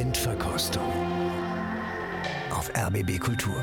[0.00, 0.90] Blindverkostung
[2.50, 3.54] auf RBB Kultur.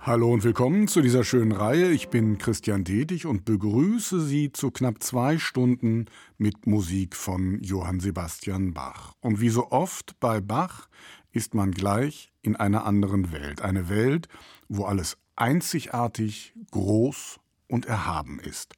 [0.00, 1.90] Hallo und willkommen zu dieser schönen Reihe.
[1.90, 6.04] Ich bin Christian Dedig und begrüße Sie zu knapp zwei Stunden
[6.36, 9.14] mit Musik von Johann Sebastian Bach.
[9.22, 10.90] Und wie so oft bei Bach
[11.32, 13.62] ist man gleich in einer anderen Welt.
[13.62, 14.28] Eine Welt,
[14.68, 18.74] wo alles einzigartig, groß und erhaben ist.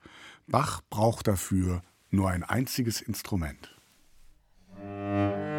[0.47, 3.80] Bach braucht dafür nur ein einziges Instrument.
[4.83, 5.50] Música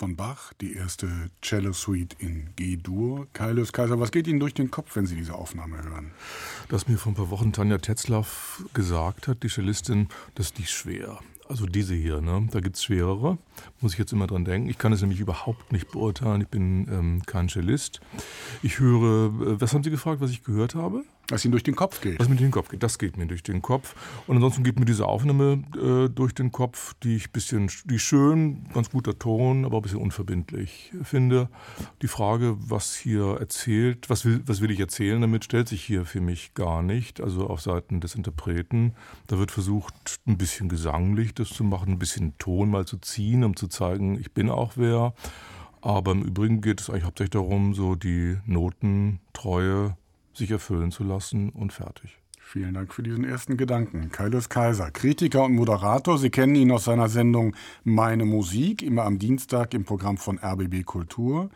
[0.00, 1.08] von Bach, die erste
[1.42, 3.26] Cello Suite in G-Dur.
[3.34, 6.12] Kaius Kaiser, was geht Ihnen durch den Kopf, wenn Sie diese Aufnahme hören?
[6.70, 10.70] Dass mir vor ein paar Wochen Tanja Tetzlaff gesagt hat, die Cellistin, das ist nicht
[10.70, 11.20] schwer.
[11.50, 12.48] Also diese hier, ne?
[12.50, 13.36] da gibt es schwerere,
[13.82, 14.70] muss ich jetzt immer dran denken.
[14.70, 18.00] Ich kann es nämlich überhaupt nicht beurteilen, ich bin ähm, kein Cellist.
[18.62, 21.04] Ich höre, äh, was haben Sie gefragt, was ich gehört habe?
[21.30, 22.18] Was Ihnen durch den Kopf geht.
[22.18, 23.94] Was mir durch den Kopf geht, das geht mir durch den Kopf.
[24.26, 28.64] Und ansonsten geht mir diese Aufnahme äh, durch den Kopf, die ich bisschen, die schön,
[28.74, 31.48] ganz guter Ton, aber ein bisschen unverbindlich finde.
[32.02, 36.04] Die Frage, was hier erzählt, was will, was will ich erzählen damit, stellt sich hier
[36.04, 37.20] für mich gar nicht.
[37.20, 38.94] Also auf Seiten des Interpreten.
[39.28, 43.44] Da wird versucht, ein bisschen gesanglich das zu machen, ein bisschen Ton mal zu ziehen,
[43.44, 45.14] um zu zeigen, ich bin auch wer.
[45.82, 49.96] Aber im Übrigen geht es eigentlich hauptsächlich darum, so die Notentreue
[50.32, 52.20] sich erfüllen zu lassen und fertig.
[52.52, 54.10] Vielen Dank für diesen ersten Gedanken.
[54.10, 56.18] Kaius Kaiser, Kritiker und Moderator.
[56.18, 57.54] Sie kennen ihn aus seiner Sendung
[57.84, 61.50] Meine Musik, immer am Dienstag im Programm von RBB Kultur.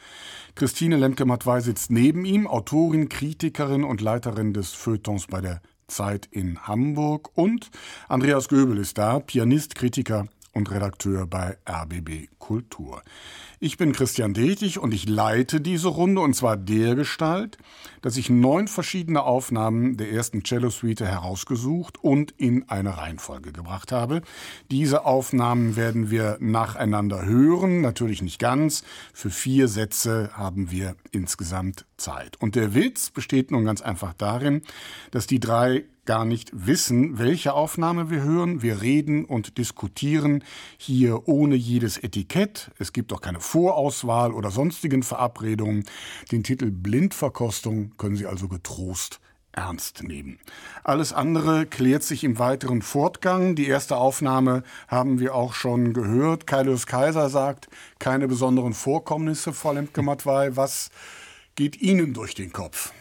[0.55, 6.61] Christine Lemke-Matwei sitzt neben ihm, Autorin, Kritikerin und Leiterin des Feuilletons bei der Zeit in
[6.61, 7.31] Hamburg.
[7.35, 7.73] Und
[8.09, 13.03] Andreas Göbel ist da, Pianist, Kritiker und Redakteur bei RBB Kultur.
[13.59, 17.59] Ich bin Christian Detig und ich leite diese Runde und zwar der Gestalt,
[18.05, 23.93] dass ich neun verschiedene Aufnahmen der ersten Cello Suite herausgesucht und in eine Reihenfolge gebracht
[23.93, 24.21] habe.
[24.71, 28.85] Diese Aufnahmen werden wir nacheinander hören, natürlich nicht ganz.
[29.15, 32.39] Für vier Sätze haben wir insgesamt Zeit.
[32.43, 34.61] Und der Witz besteht nun ganz einfach darin,
[35.11, 38.63] dass die drei gar nicht wissen, welche Aufnahme wir hören.
[38.63, 40.45] Wir reden und diskutieren
[40.77, 42.71] hier ohne jedes Etikett.
[42.79, 45.85] Es gibt auch keine Vorauswahl oder sonstigen Verabredungen.
[46.31, 49.21] Den Titel Blindverkostung können Sie also getrost
[49.53, 50.39] ernst nehmen.
[50.83, 53.55] Alles andere klärt sich im weiteren Fortgang.
[53.55, 56.47] Die erste Aufnahme haben wir auch schon gehört.
[56.47, 57.69] Kaius Kaiser sagt,
[57.99, 60.57] keine besonderen Vorkommnisse, Frau Lemke-Matwei.
[60.57, 60.91] Was
[61.55, 62.93] geht Ihnen durch den Kopf?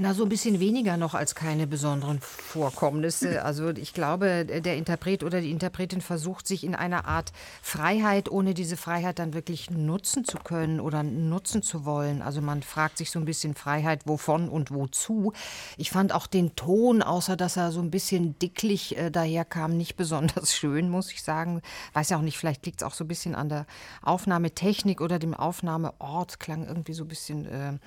[0.00, 3.42] Na, so ein bisschen weniger noch als keine besonderen Vorkommnisse.
[3.48, 8.52] Also ich glaube, der Interpret oder die Interpretin versucht sich in einer Art Freiheit, ohne
[8.52, 12.20] diese Freiheit dann wirklich nutzen zu können oder nutzen zu wollen.
[12.20, 15.32] Also man fragt sich so ein bisschen Freiheit, wovon und wozu.
[15.78, 19.96] Ich fand auch den Ton, außer dass er so ein bisschen dicklich äh, daherkam, nicht
[19.96, 21.62] besonders schön, muss ich sagen.
[21.94, 23.66] Weiß ja auch nicht, vielleicht liegt es auch so ein bisschen an der
[24.02, 26.38] Aufnahmetechnik oder dem Aufnahmeort.
[26.38, 27.78] Klang irgendwie so ein bisschen äh,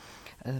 [0.44, 0.54] äh,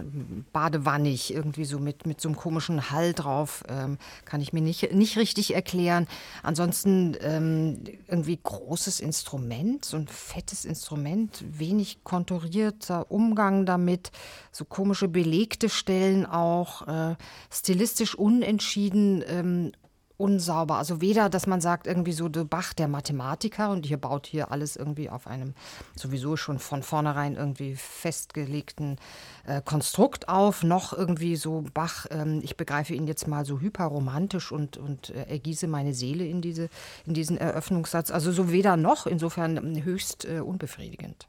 [0.52, 3.64] badewannig, irgendwie so mit, mit so einem komischen Hall drauf.
[3.68, 6.06] Ähm, kann ich mir nicht, nicht richtig erklären.
[6.42, 14.12] Ansonsten ähm, irgendwie großes Instrument, so ein fettes Instrument, wenig konturierter Umgang damit,
[14.52, 17.16] so komische belegte Stellen auch, äh,
[17.50, 19.72] stilistisch unentschieden ähm,
[20.22, 20.76] unsauber.
[20.76, 24.52] Also weder, dass man sagt, irgendwie so de Bach, der Mathematiker, und hier baut hier
[24.52, 25.54] alles irgendwie auf einem
[25.96, 28.98] sowieso schon von vornherein irgendwie festgelegten
[29.44, 34.52] äh, Konstrukt auf, noch irgendwie so Bach, ähm, ich begreife ihn jetzt mal so hyperromantisch
[34.52, 36.68] und, und äh, ergieße meine Seele in, diese,
[37.04, 38.12] in diesen Eröffnungssatz.
[38.12, 41.26] Also so weder noch, insofern höchst äh, unbefriedigend.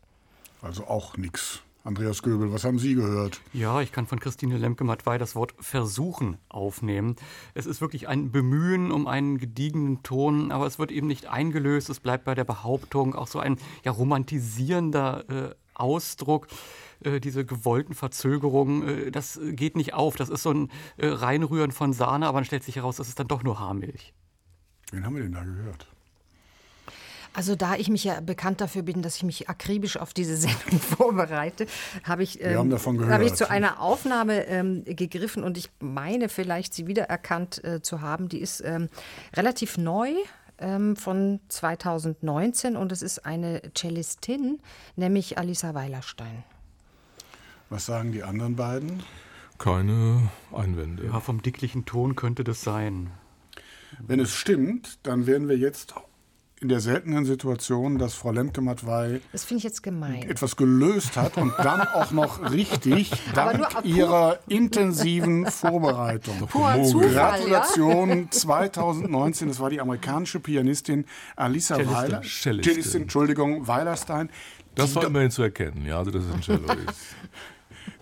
[0.62, 1.62] Also auch nichts.
[1.86, 3.42] Andreas Göbel, was haben Sie gehört?
[3.52, 7.18] Ja, ich kann von Christine Lemke-Matwei das Wort versuchen aufnehmen.
[7.56, 11.90] Es ist wirklich ein Bemühen um einen gediegenen Ton, aber es wird eben nicht eingelöst.
[11.90, 16.48] Es bleibt bei der Behauptung auch so ein ja, romantisierender äh, Ausdruck
[17.04, 20.16] äh, diese gewollten Verzögerungen, äh, das geht nicht auf.
[20.16, 23.20] Das ist so ein äh, Reinrühren von Sahne, aber dann stellt sich heraus, das ist
[23.20, 24.14] dann doch nur Haarmilch.
[24.92, 25.93] Wen haben wir denn da gehört?
[27.34, 30.80] Also da ich mich ja bekannt dafür bin, dass ich mich akribisch auf diese Sendung
[30.80, 31.66] vorbereite,
[32.04, 32.72] habe ich, ähm,
[33.10, 38.02] habe ich zu einer Aufnahme ähm, gegriffen und ich meine vielleicht sie wiedererkannt äh, zu
[38.02, 38.30] haben.
[38.30, 38.90] Die ist ähm,
[39.36, 40.14] relativ neu
[40.60, 44.60] ähm, von 2019 und es ist eine Cellistin,
[44.96, 46.44] nämlich Alisa Weilerstein.
[47.70, 49.02] Was sagen die anderen beiden?
[49.58, 51.06] Keine Einwände.
[51.06, 53.12] Ja, vom dicklichen Ton könnte das sein.
[54.00, 55.96] Wenn es stimmt, dann werden wir jetzt
[56.64, 59.20] in der seltenen Situation, dass Frau Lemke-Matwei
[60.28, 66.48] etwas gelöst hat und dann auch noch richtig dank ihrer intensiven Vorbereitung.
[66.50, 68.32] Zufall, Gratulation ja?
[68.32, 71.06] 2019, das war die amerikanische Pianistin
[71.36, 74.30] Alisa Weiler, Cellistin, Entschuldigung, Weilerstein.
[74.76, 77.16] Das war immerhin zu erkennen, ja, also dass es ein Cello ist.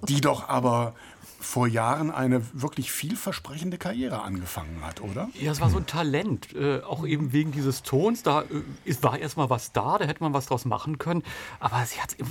[0.08, 0.94] Die doch aber
[1.41, 5.29] vor Jahren eine wirklich vielversprechende Karriere angefangen hat, oder?
[5.39, 8.23] Ja, es war so ein Talent, äh, auch eben wegen dieses Tons.
[8.23, 11.23] Da äh, war erstmal was da, da hätte man was draus machen können,
[11.59, 12.25] aber sie hat es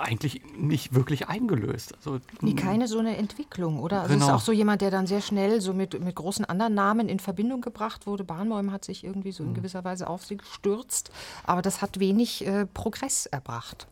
[0.00, 1.94] eigentlich nicht wirklich eingelöst.
[1.96, 4.02] Also, nee, keine so eine Entwicklung, oder?
[4.02, 4.26] Also genau.
[4.26, 7.18] ist auch so jemand, der dann sehr schnell so mit, mit großen anderen Namen in
[7.18, 8.24] Verbindung gebracht wurde.
[8.24, 9.56] Bahnbäum hat sich irgendwie so in hm.
[9.56, 11.10] gewisser Weise auf sie gestürzt,
[11.44, 13.86] aber das hat wenig äh, Progress erbracht.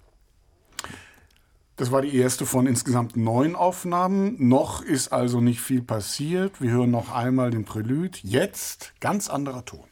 [1.78, 4.34] Das war die erste von insgesamt neun Aufnahmen.
[4.48, 6.60] Noch ist also nicht viel passiert.
[6.60, 8.19] Wir hören noch einmal den Prälude.
[8.22, 9.86] Jetzt ganz anderer Ton.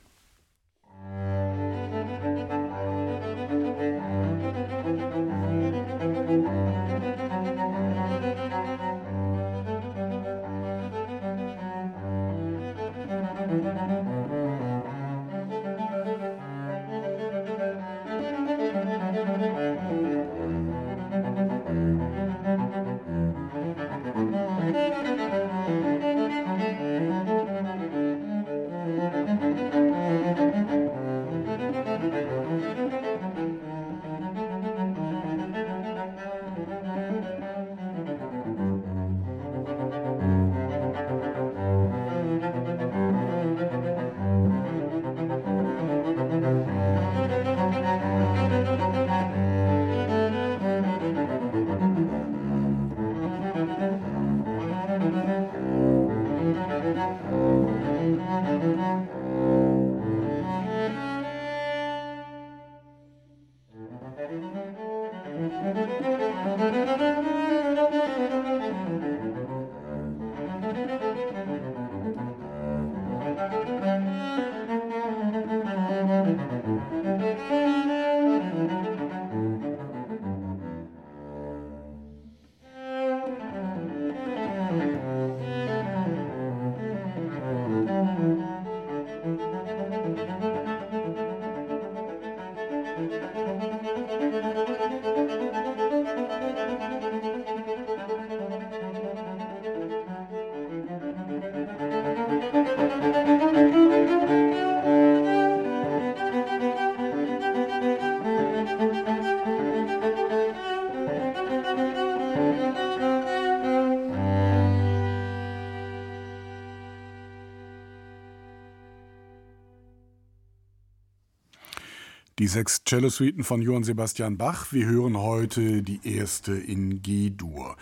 [122.47, 124.69] Die sechs Cello-Suiten von Johann Sebastian Bach.
[124.71, 127.75] Wir hören heute die erste in G-Dur.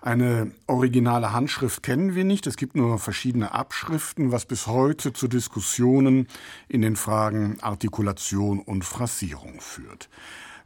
[0.00, 2.46] Eine originale Handschrift kennen wir nicht.
[2.46, 6.28] Es gibt nur verschiedene Abschriften, was bis heute zu Diskussionen
[6.66, 10.08] in den Fragen Artikulation und Phrasierung führt.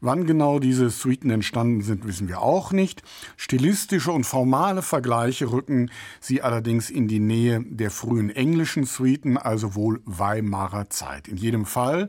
[0.03, 3.03] Wann genau diese Suiten entstanden sind, wissen wir auch nicht.
[3.37, 5.91] Stilistische und formale Vergleiche rücken
[6.21, 11.29] sie allerdings in die Nähe der frühen englischen Suiten, also wohl Weimarer Zeit.
[11.29, 12.09] In jedem Fall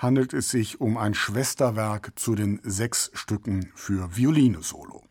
[0.00, 5.04] handelt es sich um ein Schwesterwerk zu den sechs Stücken für Violine Solo.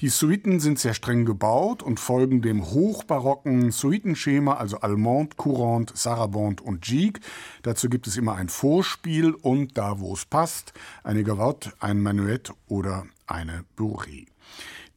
[0.00, 6.62] Die Suiten sind sehr streng gebaut und folgen dem hochbarocken Suitenschema, also Allemande, Courante, Sarabande
[6.62, 7.20] und Gigue.
[7.62, 10.72] Dazu gibt es immer ein Vorspiel und da, wo es passt,
[11.04, 14.26] eine Gavotte, ein Manuett oder eine Bourrée.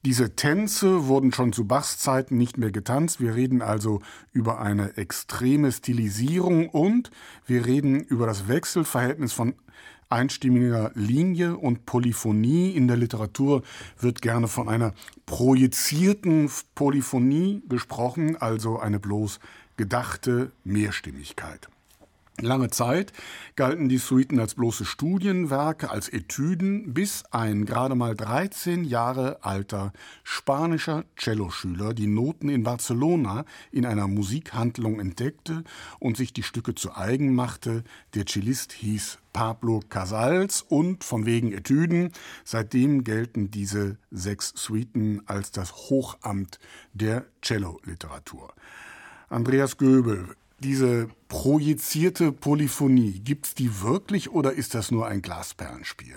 [0.06, 3.20] Diese Tänze wurden schon zu Bachs Zeiten nicht mehr getanzt.
[3.20, 7.10] Wir reden also über eine extreme Stilisierung und
[7.48, 9.56] wir reden über das Wechselverhältnis von
[10.08, 12.70] einstimmiger Linie und Polyphonie.
[12.70, 13.64] In der Literatur
[14.00, 14.94] wird gerne von einer
[15.26, 19.40] projizierten Polyphonie gesprochen, also eine bloß
[19.76, 21.68] gedachte Mehrstimmigkeit.
[22.42, 23.14] Lange Zeit
[23.56, 29.94] galten die Suiten als bloße Studienwerke, als Etüden, bis ein gerade mal 13 Jahre alter
[30.26, 35.64] spanischer Celloschüler die Noten in Barcelona in einer Musikhandlung entdeckte
[36.00, 37.86] und sich die Stücke zu eigen machte.
[38.16, 42.12] Der Cellist hieß Pablo Casals und von wegen Etüden.
[42.44, 46.60] Seitdem gelten diese sechs Suiten als das Hochamt
[46.92, 48.54] der Celloliteratur.
[49.30, 56.16] Andreas Göbel, diese projizierte Polyphonie, gibt es die wirklich oder ist das nur ein Glasperlenspiel?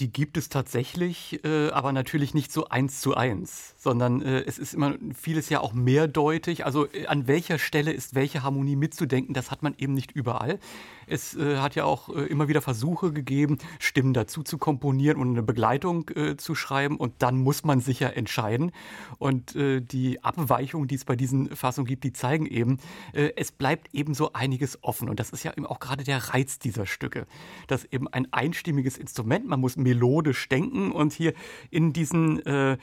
[0.00, 4.58] Die gibt es tatsächlich, äh, aber natürlich nicht so eins zu eins, sondern äh, es
[4.58, 6.66] ist immer vieles ja auch mehrdeutig.
[6.66, 10.58] Also äh, an welcher Stelle ist welche Harmonie mitzudenken, das hat man eben nicht überall.
[11.06, 15.30] Es äh, hat ja auch äh, immer wieder Versuche gegeben, Stimmen dazu zu komponieren und
[15.30, 16.96] eine Begleitung äh, zu schreiben.
[16.96, 18.72] Und dann muss man sicher entscheiden.
[19.18, 22.78] Und äh, die Abweichungen, die es bei diesen Fassungen gibt, die zeigen eben,
[23.12, 25.08] äh, es bleibt eben so einiges offen.
[25.08, 27.26] Und das ist ja eben auch gerade der Reiz dieser Stücke.
[27.68, 30.90] Dass eben ein einstimmiges Instrument, man muss melodisch denken.
[30.90, 31.34] Und hier
[31.70, 32.78] in diesen äh,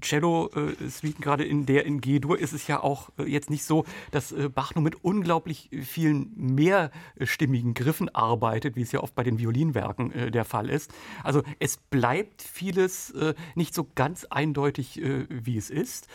[0.00, 4.74] Cello-Suiten, gerade in der in G-Dur, ist es ja auch jetzt nicht so, dass Bach
[4.74, 6.90] nur mit unglaublich vielen mehr
[7.22, 10.92] Stimmen einstimmigen Griffen arbeitet, wie es ja oft bei den Violinwerken äh, der Fall ist.
[11.22, 16.08] Also es bleibt vieles äh, nicht so ganz eindeutig, äh, wie es ist.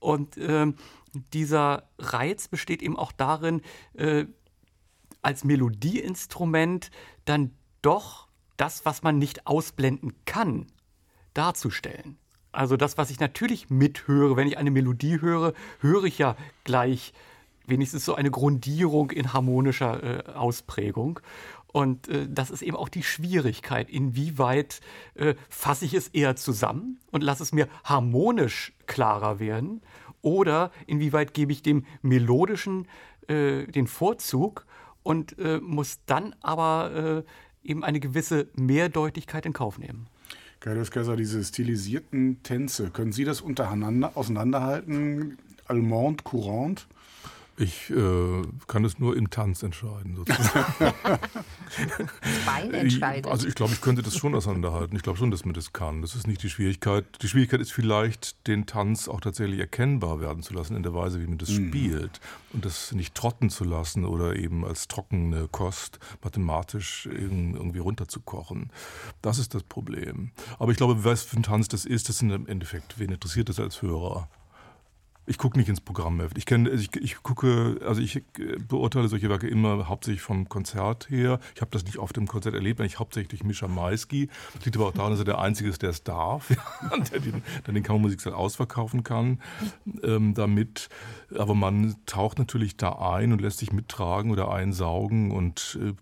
[0.00, 0.74] Und ähm,
[1.32, 3.60] dieser Reiz besteht eben auch darin,
[3.94, 4.26] äh,
[5.20, 6.90] als Melodieinstrument
[7.24, 7.50] dann
[7.82, 10.66] doch das, was man nicht ausblenden kann,
[11.34, 12.18] darzustellen.
[12.50, 17.12] Also das, was ich natürlich mithöre, wenn ich eine Melodie höre, höre ich ja gleich
[17.68, 21.20] wenigstens so eine Grundierung in harmonischer äh, Ausprägung.
[21.66, 24.80] Und äh, das ist eben auch die Schwierigkeit, inwieweit
[25.14, 29.82] äh, fasse ich es eher zusammen und lasse es mir harmonisch klarer werden
[30.22, 32.88] oder inwieweit gebe ich dem melodischen
[33.28, 34.66] äh, den Vorzug
[35.02, 37.24] und äh, muss dann aber
[37.64, 40.08] äh, eben eine gewisse Mehrdeutigkeit in Kauf nehmen.
[40.60, 45.38] Carlos Kaiser, diese stilisierten Tänze, können Sie das untereinander auseinanderhalten?
[45.66, 46.84] Allemande, Courante?
[47.58, 50.74] Ich äh, kann es nur im Tanz entscheiden, sozusagen.
[52.46, 53.26] Bein entscheidet.
[53.26, 54.96] Also ich glaube, ich könnte das schon auseinanderhalten.
[54.96, 56.00] Ich glaube schon, dass man das kann.
[56.00, 57.04] Das ist nicht die Schwierigkeit.
[57.20, 61.20] Die Schwierigkeit ist vielleicht, den Tanz auch tatsächlich erkennbar werden zu lassen in der Weise,
[61.20, 61.68] wie man das mhm.
[61.68, 62.20] spielt.
[62.52, 68.70] Und das nicht trotten zu lassen oder eben als trockene Kost mathematisch irgendwie runterzukochen.
[69.20, 70.30] Das ist das Problem.
[70.60, 73.48] Aber ich glaube, was für ein Tanz das ist, das sind im Endeffekt, wen interessiert
[73.48, 74.28] das als Hörer?
[75.28, 76.38] Ich gucke nicht ins Programmheft.
[76.38, 78.22] Ich kenne, ich, ich gucke, also ich
[78.66, 81.38] beurteile solche Werke immer hauptsächlich vom Konzert her.
[81.54, 84.30] Ich habe das nicht oft im Konzert erlebt, weil ich hauptsächlich Mischa Maisky.
[84.54, 86.48] Das liegt aber auch daran, dass er der Einzige ist, der es darf,
[87.12, 89.40] der den, der den Kammermusiksaal ausverkaufen kann.
[90.02, 90.88] Ähm, damit,
[91.36, 95.92] aber man taucht natürlich da ein und lässt sich mittragen oder einsaugen und äh,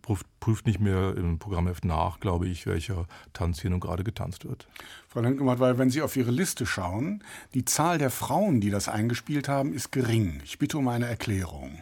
[0.47, 4.69] prüft nicht mehr im Programmheft nach, glaube ich, welcher Tanz hier nun gerade getanzt wird.
[5.17, 8.87] Frau Lenkemann, weil wenn Sie auf Ihre Liste schauen, die Zahl der Frauen, die das
[8.87, 10.43] eingespielt haben, ist gering.
[10.45, 11.79] Ich bitte um eine Erklärung.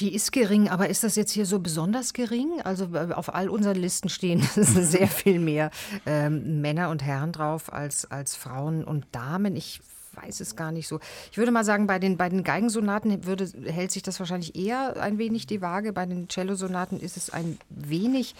[0.00, 2.60] Die ist gering, aber ist das jetzt hier so besonders gering?
[2.64, 5.70] Also äh, auf all unseren Listen stehen sehr viel mehr
[6.06, 9.54] ähm, Männer und Herren drauf als, als Frauen und Damen.
[9.54, 9.80] Ich
[10.16, 10.98] weiß es gar nicht so.
[11.30, 15.00] Ich würde mal sagen, bei den, bei den Geigensonaten würde, hält sich das wahrscheinlich eher
[15.00, 15.92] ein wenig die Waage.
[15.92, 18.34] Bei den Cellosonaten ist es ein wenig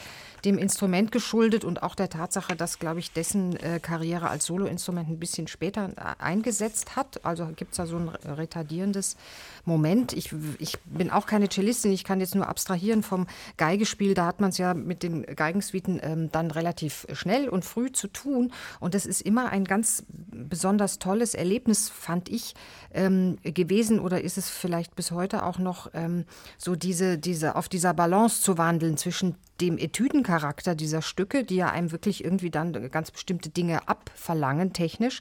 [0.45, 5.09] dem Instrument geschuldet und auch der Tatsache, dass, glaube ich, dessen äh, Karriere als Soloinstrument
[5.09, 7.25] ein bisschen später äh, eingesetzt hat.
[7.25, 9.17] Also gibt es da so ein retardierendes
[9.65, 10.13] Moment.
[10.13, 13.27] Ich, ich bin auch keine Cellistin, ich kann jetzt nur abstrahieren vom
[13.57, 14.15] Geigespiel.
[14.15, 18.09] Da hat man es ja mit den Geigensuiten ähm, dann relativ schnell und früh zu
[18.09, 18.53] tun.
[18.81, 22.55] Und das ist immer ein ganz besonders tolles Erlebnis, fand ich,
[22.93, 26.25] ähm, gewesen oder ist es vielleicht bis heute auch noch ähm,
[26.57, 29.79] so diese, diese, auf dieser Balance zu wandeln zwischen dem
[30.27, 35.21] Etüdencharakter dieser Stücke, die ja einem wirklich irgendwie dann ganz bestimmte Dinge abverlangen, technisch.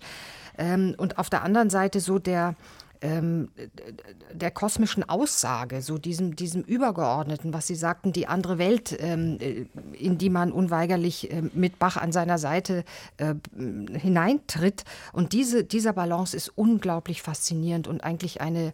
[0.57, 2.55] Ähm, und auf der anderen Seite so der,
[3.01, 3.49] ähm,
[4.31, 9.65] der kosmischen Aussage, so diesem, diesem Übergeordneten, was Sie sagten, die andere Welt, ähm, äh,
[9.93, 12.83] in die man unweigerlich äh, mit Bach an seiner Seite
[13.17, 14.83] äh, hineintritt.
[15.13, 18.73] Und diese, dieser Balance ist unglaublich faszinierend und eigentlich eine,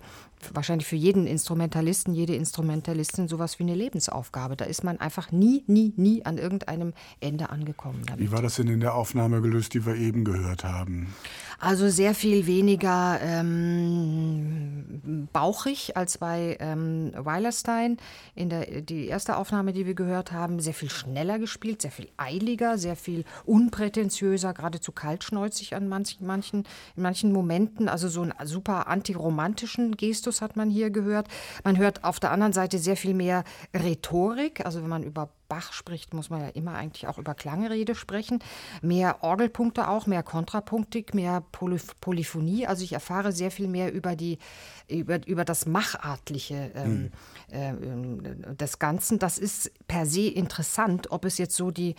[0.54, 4.56] wahrscheinlich für jeden Instrumentalisten, jede Instrumentalistin sowas wie eine Lebensaufgabe.
[4.56, 8.04] Da ist man einfach nie, nie, nie an irgendeinem Ende angekommen.
[8.06, 8.20] Damit.
[8.20, 11.14] Wie war das denn in der Aufnahme gelöst, die wir eben gehört haben?
[11.64, 17.98] Also sehr viel weniger ähm, bauchig als bei ähm, Weilerstein.
[18.34, 22.10] In der die erste Aufnahme, die wir gehört haben, sehr viel schneller gespielt, sehr viel
[22.18, 26.64] eiliger, sehr viel unprätentiöser, geradezu kaltschnäuzig an manchen, manchen,
[26.96, 27.90] in manchen Momenten.
[27.90, 31.28] Also so einen super antiromantischen Gestus hat man hier gehört.
[31.64, 34.66] Man hört auf der anderen Seite sehr viel mehr Rhetorik.
[34.66, 38.40] Also wenn man über Bach spricht, muss man ja immer eigentlich auch über Klangrede sprechen.
[38.82, 42.68] Mehr Orgelpunkte auch, mehr Kontrapunktik, mehr Polyph Polyphonie.
[42.68, 44.38] Also ich erfahre sehr viel mehr über, die,
[44.88, 47.12] über, über das Machartliche ähm,
[47.52, 48.24] mhm.
[48.24, 49.20] äh, des Ganzen.
[49.20, 51.96] Das ist per se interessant, ob es jetzt so die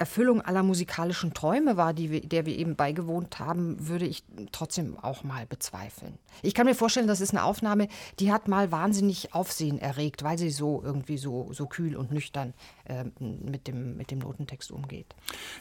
[0.00, 4.98] Erfüllung aller musikalischen Träume war, die wir, der wir eben beigewohnt haben, würde ich trotzdem
[4.98, 6.14] auch mal bezweifeln.
[6.42, 7.86] Ich kann mir vorstellen, das ist eine Aufnahme,
[8.18, 12.54] die hat mal wahnsinnig Aufsehen erregt, weil sie so irgendwie so, so kühl und nüchtern
[12.84, 15.14] äh, mit, dem, mit dem Notentext umgeht.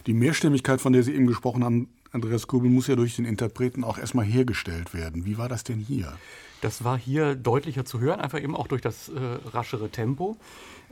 [0.08, 3.84] Die Mehrstimmigkeit, von der Sie eben gesprochen haben, Andreas Kubel, muss ja durch den Interpreten
[3.84, 5.26] auch erstmal hergestellt werden.
[5.26, 6.18] Wie war das denn hier?
[6.62, 9.20] Das war hier deutlicher zu hören, einfach eben auch durch das äh,
[9.54, 10.38] raschere Tempo.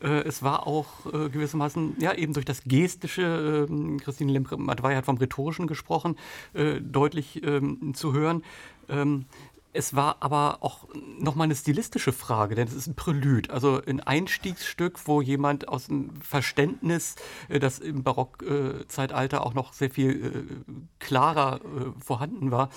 [0.02, 5.06] Äh, es war auch äh, gewissermaßen, ja, eben durch das Gestische, äh, Christine Lemke-Madwey hat
[5.06, 6.18] vom Rhetorischen gesprochen,
[6.54, 8.44] äh, deutlich ähm, zu hören.
[8.90, 9.26] Ähm,
[9.74, 10.88] es war aber auch
[11.20, 15.88] nochmal eine stilistische Frage, denn es ist ein Prälud, also ein Einstiegsstück, wo jemand aus
[15.88, 17.16] dem Verständnis,
[17.48, 20.64] das im Barockzeitalter auch noch sehr viel
[20.98, 21.60] klarer
[22.04, 22.72] vorhanden war,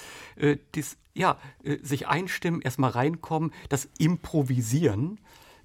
[0.75, 1.39] dies, ja,
[1.81, 5.21] sich einstimmen, erstmal reinkommen, das Improvisieren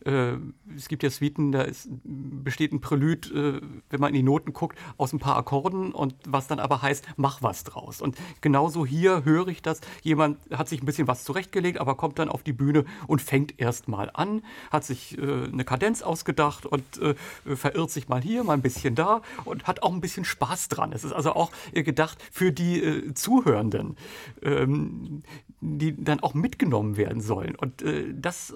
[0.05, 4.53] es gibt ja Suiten, da ist, besteht ein Prälud, äh, wenn man in die Noten
[4.53, 8.01] guckt, aus ein paar Akkorden und was dann aber heißt, mach was draus.
[8.01, 12.19] Und genauso hier höre ich das, jemand hat sich ein bisschen was zurechtgelegt, aber kommt
[12.19, 16.67] dann auf die Bühne und fängt erst mal an, hat sich äh, eine Kadenz ausgedacht
[16.67, 17.15] und äh,
[17.55, 20.91] verirrt sich mal hier, mal ein bisschen da und hat auch ein bisschen Spaß dran.
[20.93, 23.97] Es ist also auch äh, gedacht für die äh, Zuhörenden,
[24.43, 25.23] ähm,
[25.61, 27.55] die dann auch mitgenommen werden sollen.
[27.55, 28.53] Und das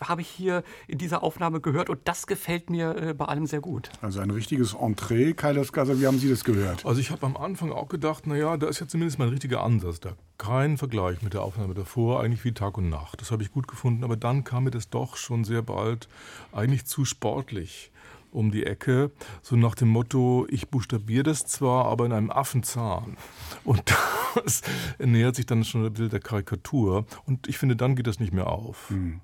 [0.00, 3.60] habe ich hier in dieser Aufnahme gehört und das gefällt mir äh, bei allem sehr
[3.60, 3.90] gut.
[4.02, 6.84] Also ein richtiges Entree, Kailas Gaza, wie haben Sie das gehört?
[6.84, 9.62] Also ich habe am Anfang auch gedacht, naja, da ist ja zumindest mal ein richtiger
[9.62, 10.14] Ansatz da.
[10.36, 13.20] Kein Vergleich mit der Aufnahme davor, eigentlich wie Tag und Nacht.
[13.20, 16.08] Das habe ich gut gefunden, aber dann kam mir das doch schon sehr bald
[16.52, 17.90] eigentlich zu sportlich
[18.30, 19.10] um die Ecke,
[19.42, 23.16] so nach dem Motto, ich buchstabiere das zwar, aber in einem Affenzahn.
[23.64, 23.82] Und
[24.44, 24.62] das
[24.98, 27.06] nähert sich dann schon ein bisschen der Karikatur.
[27.26, 28.90] Und ich finde, dann geht das nicht mehr auf.
[28.90, 29.20] Hm.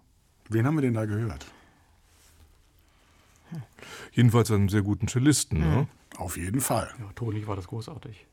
[0.48, 1.46] Wen haben wir denn da gehört?
[4.12, 5.60] Jedenfalls einen sehr guten Cellisten.
[5.60, 5.66] Ne?
[5.66, 6.18] Mhm.
[6.18, 6.90] Auf jeden Fall.
[6.98, 8.26] Ja, tonlich war das großartig.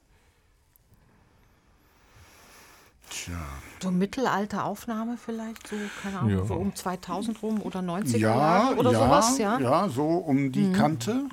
[3.10, 3.38] Tja.
[3.82, 6.46] So Mittelalteraufnahme vielleicht, so, keine Ahnung, ja.
[6.46, 9.60] so um 2000 rum oder 90er ja, Jahre oder ja, sowas, ja?
[9.60, 10.74] Ja, so um die mhm.
[10.74, 11.30] Kante.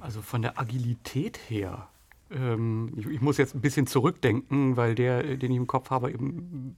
[0.00, 1.88] Also von der Agilität her
[2.30, 6.12] ähm, ich, ich, muss jetzt ein bisschen zurückdenken, weil der, den ich im Kopf habe,
[6.12, 6.76] eben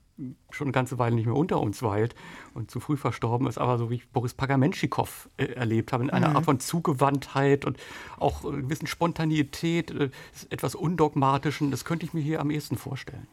[0.51, 2.13] schon eine ganze Weile nicht mehr unter uns weilt
[2.53, 6.09] und zu früh verstorben ist, aber so wie ich Boris Pagamenschikow äh, erlebt habe, in
[6.09, 6.35] einer mhm.
[6.35, 7.77] Art von Zugewandtheit und
[8.19, 10.09] auch äh, gewissen Spontanität, äh,
[10.49, 13.27] etwas Undogmatischen, das könnte ich mir hier am ehesten vorstellen.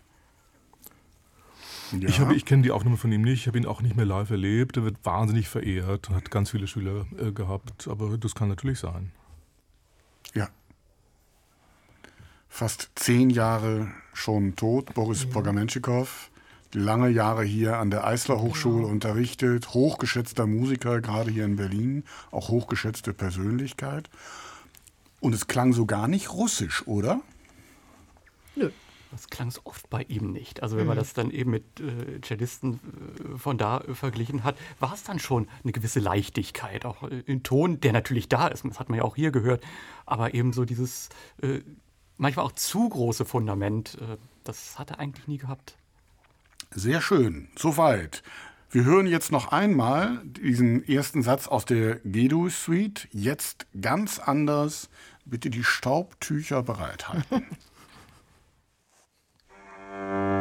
[1.92, 2.08] Ja.
[2.08, 4.30] Ich, ich kenne die Aufnahme von ihm nicht, ich habe ihn auch nicht mehr live
[4.30, 4.76] erlebt.
[4.76, 9.10] Er wird wahnsinnig verehrt hat ganz viele Schüler äh, gehabt, aber das kann natürlich sein.
[10.34, 10.48] Ja,
[12.50, 15.30] fast zehn Jahre schon tot, Boris mhm.
[15.30, 16.30] Pogamenschikow.
[16.72, 18.92] Lange Jahre hier an der Eisler Hochschule ja.
[18.92, 24.08] unterrichtet, hochgeschätzter Musiker, gerade hier in Berlin, auch hochgeschätzte Persönlichkeit.
[25.20, 27.20] Und es klang so gar nicht russisch, oder?
[28.56, 28.70] Nö.
[29.10, 30.62] Das klang so oft bei ihm nicht.
[30.62, 31.00] Also wenn man mhm.
[31.00, 32.74] das dann eben mit äh, Cellisten
[33.34, 37.24] äh, von da äh, verglichen hat, war es dann schon eine gewisse Leichtigkeit, auch äh,
[37.26, 38.64] im Ton, der natürlich da ist.
[38.64, 39.64] Das hat man ja auch hier gehört.
[40.06, 41.08] Aber eben so dieses
[41.42, 41.60] äh,
[42.18, 45.76] manchmal auch zu große Fundament, äh, das hat er eigentlich nie gehabt.
[46.72, 47.48] Sehr schön.
[47.56, 48.22] Soweit.
[48.70, 53.08] Wir hören jetzt noch einmal diesen ersten Satz aus der Gedu Suite.
[53.10, 54.88] Jetzt ganz anders.
[55.24, 57.44] Bitte die Staubtücher bereithalten.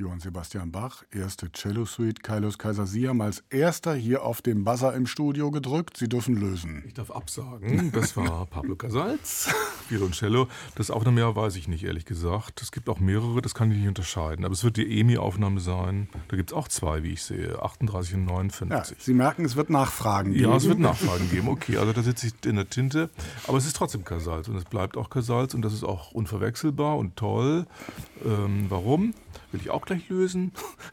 [0.00, 5.06] Sebastian Bach, erste Cello-Suite, Kailos Kaiser Sie haben als erster hier auf dem Buzzer im
[5.06, 5.98] Studio gedrückt.
[5.98, 6.82] Sie dürfen lösen.
[6.86, 7.92] Ich darf absagen.
[7.92, 9.52] Das war Pablo Casals,
[9.90, 10.48] Violoncello.
[10.74, 12.62] Das Aufnahme weiß ich nicht, ehrlich gesagt.
[12.62, 14.46] Es gibt auch mehrere, das kann ich nicht unterscheiden.
[14.46, 16.08] Aber es wird die EMI-Aufnahme sein.
[16.28, 18.96] Da gibt es auch zwei, wie ich sehe, 38 und 59.
[18.96, 20.50] Ja, Sie merken, es wird Nachfragen geben.
[20.50, 21.48] Ja, es wird Nachfragen geben.
[21.48, 23.10] Okay, also da sitze ich in der Tinte.
[23.46, 26.96] Aber es ist trotzdem Casals und es bleibt auch Casals und das ist auch unverwechselbar
[26.96, 27.66] und toll.
[28.24, 29.12] Ähm, warum?
[29.52, 30.52] Will ich auch gleich lösen.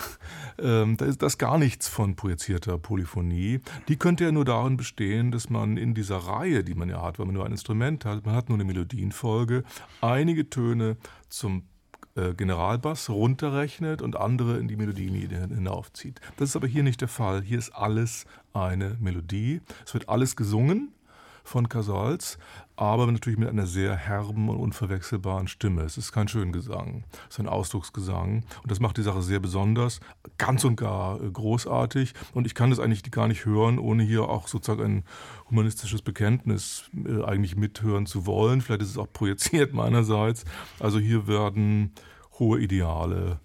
[0.59, 3.61] ähm, da ist das gar nichts von projizierter Polyphonie.
[3.87, 7.19] Die könnte ja nur darin bestehen, dass man in dieser Reihe, die man ja hat,
[7.19, 9.63] weil man nur ein Instrument hat, man hat nur eine Melodienfolge,
[10.01, 10.97] einige Töne
[11.29, 11.63] zum
[12.15, 16.19] äh, Generalbass runterrechnet und andere in die Melodienlinie hinaufzieht.
[16.37, 17.41] Das ist aber hier nicht der Fall.
[17.41, 19.61] Hier ist alles eine Melodie.
[19.85, 20.93] Es wird alles gesungen
[21.43, 22.39] von Casals,
[22.77, 25.81] aber natürlich mit einer sehr herben und unverwechselbaren Stimme.
[25.81, 29.99] Es ist kein Schöngesang, es ist ein Ausdrucksgesang und das macht die Sache sehr besonders,
[30.37, 34.29] ganz und gar äh, großartig und ich kann das eigentlich gar nicht hören, ohne hier
[34.29, 35.03] auch sozusagen ein
[35.49, 38.61] humanistisches Bekenntnis äh, eigentlich mithören zu wollen.
[38.61, 40.45] Vielleicht ist es auch projiziert meinerseits.
[40.79, 41.93] Also hier werden
[42.37, 43.39] hohe Ideale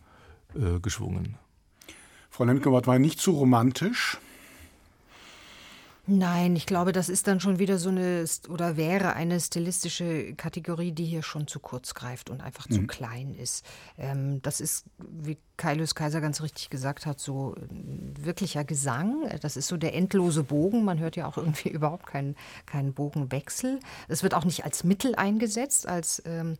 [0.54, 1.38] äh, geschwungen.
[2.28, 4.18] Frau Lemke war nicht zu romantisch.
[6.14, 10.92] Nein, ich glaube, das ist dann schon wieder so eine oder wäre eine stilistische Kategorie,
[10.92, 12.74] die hier schon zu kurz greift und einfach mhm.
[12.74, 13.64] zu klein ist.
[13.96, 19.26] Ähm, das ist, wie Kaius Kaiser ganz richtig gesagt hat, so wirklicher Gesang.
[19.40, 20.84] Das ist so der endlose Bogen.
[20.84, 23.80] Man hört ja auch irgendwie überhaupt keinen, keinen Bogenwechsel.
[24.08, 26.58] Es wird auch nicht als Mittel eingesetzt, als ähm,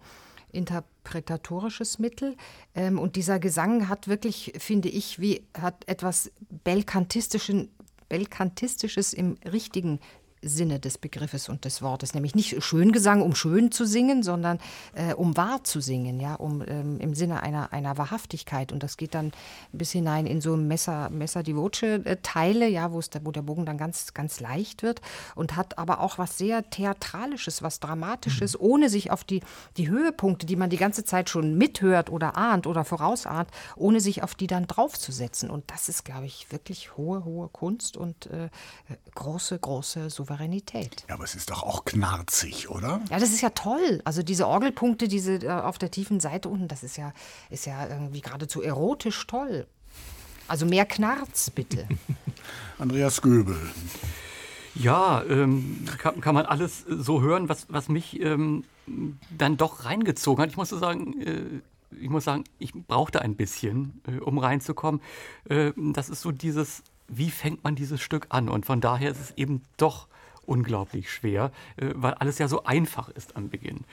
[0.51, 2.37] interpretatorisches Mittel.
[2.75, 6.33] Ähm, und dieser Gesang hat wirklich, finde ich, wie hat etwas
[6.65, 7.67] belkantistisches
[8.13, 9.99] belkantistisches im richtigen
[10.43, 14.59] Sinne des Begriffes und des Wortes, nämlich nicht Schöngesang, um schön zu singen, sondern
[14.95, 18.73] äh, um wahr zu singen, ja, um ähm, im Sinne einer, einer Wahrhaftigkeit.
[18.73, 19.33] Und das geht dann
[19.73, 23.65] bis hinein in so Messer, Messer die Voce-Teile, ja, wo, es da, wo der Bogen
[23.65, 25.01] dann ganz, ganz leicht wird
[25.35, 28.67] und hat aber auch was sehr Theatralisches, was Dramatisches, mhm.
[28.67, 29.43] ohne sich auf die,
[29.77, 34.23] die Höhepunkte, die man die ganze Zeit schon mithört oder ahnt oder vorausahnt, ohne sich
[34.23, 35.51] auf die dann draufzusetzen.
[35.51, 38.49] Und das ist, glaube ich, wirklich hohe, hohe Kunst und äh,
[39.15, 40.32] große, große Souveränität.
[41.09, 43.01] Ja, aber es ist doch auch knarzig, oder?
[43.11, 44.01] Ja, das ist ja toll.
[44.05, 47.13] Also diese Orgelpunkte, diese äh, auf der tiefen Seite unten, das ist ja,
[47.51, 49.67] ist ja irgendwie geradezu erotisch toll.
[50.49, 51.87] Also mehr Knarz, bitte.
[52.79, 53.57] Andreas Göbel.
[54.75, 58.65] Ja, ähm, kann, kann, man alles so hören, was, was mich ähm,
[59.37, 60.51] dann doch reingezogen hat.
[60.51, 61.61] Ich muss sagen, äh,
[62.01, 65.01] ich muss sagen, ich brauchte ein bisschen, äh, um reinzukommen.
[65.49, 68.49] Äh, das ist so dieses, wie fängt man dieses Stück an?
[68.49, 70.09] Und von daher ist es eben doch
[70.47, 73.85] unglaublich schwer, äh, weil alles ja so einfach ist am Beginn.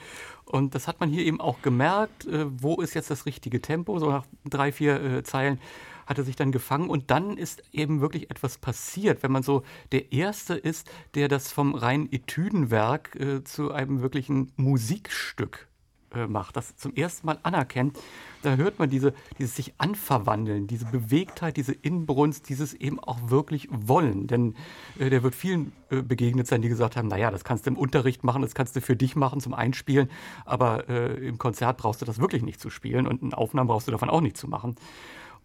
[0.44, 3.98] Und das hat man hier eben auch gemerkt, äh, wo ist jetzt das richtige Tempo,
[3.98, 5.60] so nach drei, vier äh, Zeilen
[6.06, 6.90] hat er sich dann gefangen.
[6.90, 11.52] Und dann ist eben wirklich etwas passiert, wenn man so der Erste ist, der das
[11.52, 15.69] vom reinen Etüdenwerk äh, zu einem wirklichen Musikstück
[16.14, 17.98] äh, macht, das zum ersten Mal anerkennt,
[18.42, 23.68] da hört man diese, dieses sich anverwandeln, diese Bewegtheit, diese Inbrunst, dieses eben auch wirklich
[23.70, 24.26] wollen.
[24.26, 24.54] Denn
[24.98, 27.76] äh, der wird vielen äh, begegnet sein, die gesagt haben, naja, das kannst du im
[27.76, 30.10] Unterricht machen, das kannst du für dich machen zum Einspielen,
[30.44, 33.86] aber äh, im Konzert brauchst du das wirklich nicht zu spielen und in Aufnahmen brauchst
[33.88, 34.76] du davon auch nicht zu machen.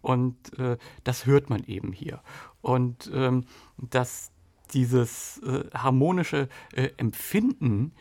[0.02, 2.22] Und äh, das hört man eben hier.
[2.60, 3.44] Und ähm,
[3.76, 4.30] dass
[4.74, 6.48] dieses äh, harmonische
[6.96, 7.92] Empfinden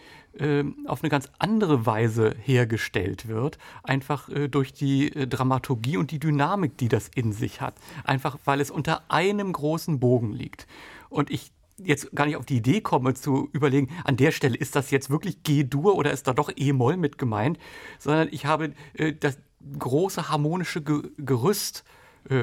[0.86, 6.20] auf eine ganz andere Weise hergestellt wird, einfach äh, durch die äh, Dramaturgie und die
[6.20, 7.76] Dynamik, die das in sich hat.
[8.04, 10.68] Einfach weil es unter einem großen Bogen liegt.
[11.10, 14.76] Und ich jetzt gar nicht auf die Idee komme zu überlegen, an der Stelle ist
[14.76, 17.58] das jetzt wirklich G-Dur oder ist da doch E-Moll mit gemeint,
[18.00, 19.38] sondern ich habe äh, das
[19.80, 21.84] große harmonische Ge Gerüst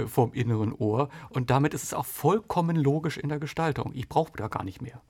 [0.06, 3.90] vom inneren Ohr und damit ist es auch vollkommen logisch in der Gestaltung.
[3.94, 5.02] Ich brauche da gar nicht mehr.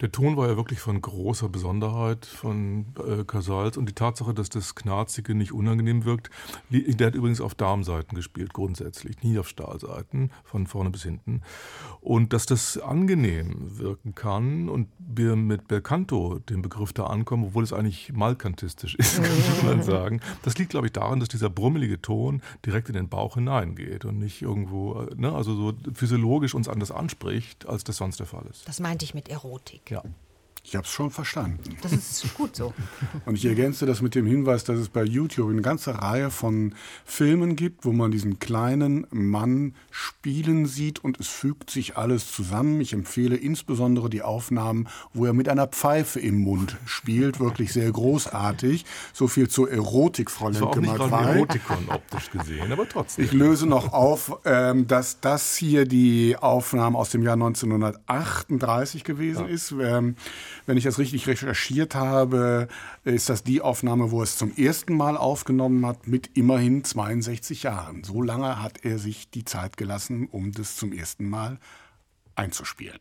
[0.00, 4.48] Der Ton war ja wirklich von großer Besonderheit von äh, Casals und die Tatsache, dass
[4.48, 6.30] das Knarzige nicht unangenehm wirkt.
[6.70, 11.42] Der hat übrigens auf Darmseiten gespielt, grundsätzlich, nie auf Stahlseiten, von vorne bis hinten.
[12.00, 17.64] Und dass das angenehm wirken kann und wir mit Belcanto den Begriff da ankommen, obwohl
[17.64, 20.20] es eigentlich malkantistisch ist, muss man sagen.
[20.42, 24.18] Das liegt, glaube ich, daran, dass dieser brummelige Ton direkt in den Bauch hineingeht und
[24.18, 28.44] nicht irgendwo, äh, ne, also so physiologisch uns anders anspricht, als das sonst der Fall
[28.50, 28.66] ist.
[28.66, 29.51] Das meinte ich mit Erotik.
[29.52, 29.90] Erotik.
[29.90, 30.02] Ja.
[30.64, 31.76] Ich habe es schon verstanden.
[31.82, 32.72] Das ist gut so.
[33.26, 36.74] Und ich ergänze das mit dem Hinweis, dass es bei YouTube eine ganze Reihe von
[37.04, 42.80] Filmen gibt, wo man diesen kleinen Mann spielen sieht und es fügt sich alles zusammen.
[42.80, 47.40] Ich empfehle insbesondere die Aufnahmen, wo er mit einer Pfeife im Mund spielt.
[47.40, 48.84] Wirklich sehr großartig.
[49.12, 51.34] So viel zur Erotik, Frau Lemke Matwei.
[51.34, 53.24] Erotikon optisch gesehen, aber trotzdem.
[53.24, 59.48] Ich löse noch auf, ähm, dass das hier die Aufnahme aus dem Jahr 1938 gewesen
[59.48, 59.54] ja.
[59.54, 59.74] ist.
[60.66, 62.68] Wenn ich das richtig recherchiert habe,
[63.04, 67.64] ist das die Aufnahme, wo er es zum ersten Mal aufgenommen hat, mit immerhin 62
[67.64, 68.04] Jahren.
[68.04, 71.58] So lange hat er sich die Zeit gelassen, um das zum ersten Mal
[72.34, 72.98] einzuspielen.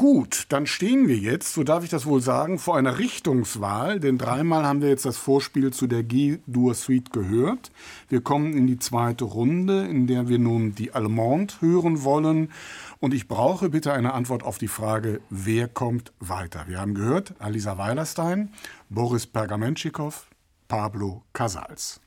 [0.00, 4.16] Gut, dann stehen wir jetzt, so darf ich das wohl sagen, vor einer Richtungswahl, denn
[4.16, 7.72] dreimal haben wir jetzt das Vorspiel zu der G-Dur-Suite gehört.
[8.08, 12.52] Wir kommen in die zweite Runde, in der wir nun die Allemande hören wollen.
[13.00, 16.64] Und ich brauche bitte eine Antwort auf die Frage, wer kommt weiter?
[16.66, 18.52] Wir haben gehört, Alisa Weilerstein,
[18.88, 20.26] Boris Pergamentschikow,
[20.66, 22.00] Pablo Casals.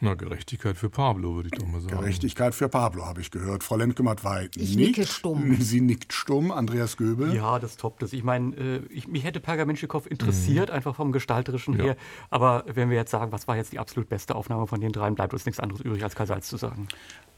[0.00, 1.96] Na, Gerechtigkeit für Pablo, würde ich doch mal sagen.
[1.96, 3.64] Gerechtigkeit für Pablo, habe ich gehört.
[3.64, 5.56] Frau Lemke-Mattwey Ich nicke stumm.
[5.60, 6.52] Sie nickt stumm.
[6.52, 7.34] Andreas Göbel?
[7.34, 8.12] Ja, das toppt es.
[8.12, 10.76] Ich meine, äh, ich, mich hätte Pergamentschikow interessiert, mhm.
[10.76, 11.84] einfach vom Gestalterischen ja.
[11.84, 11.96] her.
[12.30, 15.16] Aber wenn wir jetzt sagen, was war jetzt die absolut beste Aufnahme von den dreien,
[15.16, 16.86] bleibt uns nichts anderes übrig, als Casals zu sagen.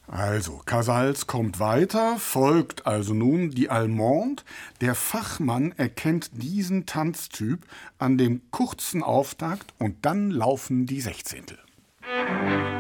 [0.07, 4.43] Also, Casals kommt weiter, folgt also nun die Allemande.
[4.81, 7.65] Der Fachmann erkennt diesen Tanztyp
[7.99, 11.59] an dem kurzen Auftakt und dann laufen die Sechzehntel.
[12.13, 12.80] Wer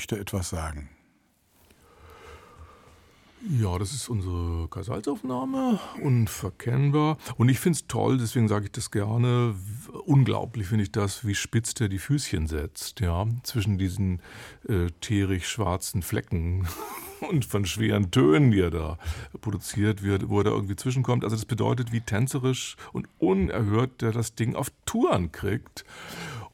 [0.00, 0.88] möchte etwas sagen?
[3.60, 7.18] Ja, das ist unsere Kaisalsaufnahme, unverkennbar.
[7.36, 9.54] Und ich finde es toll, deswegen sage ich das gerne.
[10.06, 14.20] Unglaublich finde ich das, wie spitz der die Füßchen setzt, ja, zwischen diesen
[14.66, 16.66] äh, teerig schwarzen Flecken
[17.30, 18.98] und von schweren Tönen, die er da
[19.42, 21.24] produziert wird, wo er da irgendwie zwischenkommt.
[21.24, 25.84] Also das bedeutet, wie tänzerisch und unerhört der das Ding auf Touren kriegt.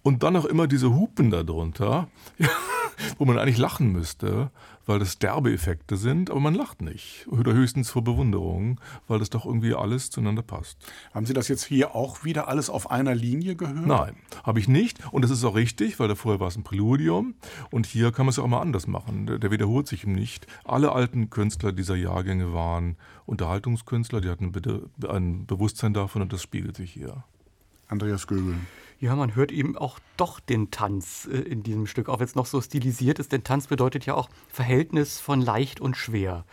[0.03, 2.09] Und dann auch immer diese Hupen darunter,
[3.19, 4.51] wo man eigentlich lachen müsste,
[4.87, 7.27] weil das Derbe-Effekte sind, aber man lacht nicht.
[7.29, 10.79] Oder höchstens vor Bewunderung, weil das doch irgendwie alles zueinander passt.
[11.13, 13.87] Haben Sie das jetzt hier auch wieder alles auf einer Linie gehört?
[13.87, 14.99] Nein, habe ich nicht.
[15.13, 17.35] Und das ist auch richtig, weil da vorher war es ein Präludium.
[17.71, 19.27] Und hier kann man es ja auch mal anders machen.
[19.27, 20.47] Der, der wiederholt sich nicht.
[20.65, 24.53] Alle alten Künstler dieser Jahrgänge waren Unterhaltungskünstler, die hatten
[25.09, 27.25] ein Bewusstsein davon und das spiegelt sich hier.
[27.89, 28.55] Andreas Göbel.
[28.99, 32.35] Ja, man hört eben auch doch den Tanz äh, in diesem Stück, auch wenn es
[32.35, 33.31] noch so stilisiert ist.
[33.33, 36.45] Denn Tanz bedeutet ja auch Verhältnis von leicht und schwer.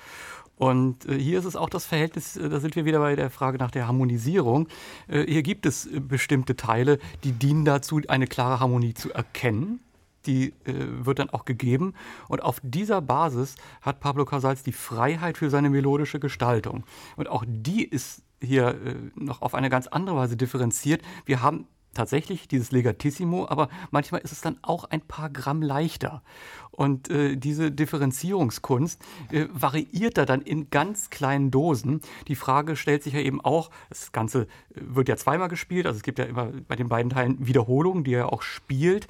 [0.58, 3.30] Und äh, hier ist es auch das Verhältnis, äh, da sind wir wieder bei der
[3.30, 4.68] Frage nach der Harmonisierung.
[5.08, 9.80] Äh, hier gibt es bestimmte Teile, die dienen dazu, eine klare Harmonie zu erkennen.
[10.26, 11.96] Die wird dann auch gegeben.
[12.30, 16.86] Und auf dieser Basis hat Pablo Casals die Freiheit für seine melodische Gestaltung.
[17.18, 18.74] Und auch die ist hier
[19.16, 21.02] noch auf eine ganz andere Weise differenziert.
[21.26, 26.24] Wir haben tatsächlich dieses Legatissimo, aber manchmal ist es dann auch ein paar Gramm leichter.
[26.72, 29.00] Und äh, diese Differenzierungskunst
[29.32, 32.02] äh, variiert da dann in ganz kleinen Dosen.
[32.28, 35.98] Die Frage stellt sich ja eben auch, das Ganze äh, wird ja zweimal gespielt, also
[35.98, 39.08] es gibt ja immer bei den beiden Teilen Wiederholungen, die er auch spielt.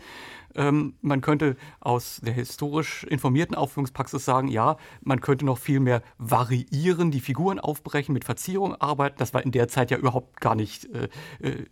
[0.56, 6.02] Ähm, man könnte aus der historisch informierten Aufführungspraxis sagen, ja, man könnte noch viel mehr
[6.18, 9.16] variieren, die Figuren aufbrechen, mit Verzierung arbeiten.
[9.18, 11.66] Das war in der Zeit ja überhaupt gar nicht äh, äh,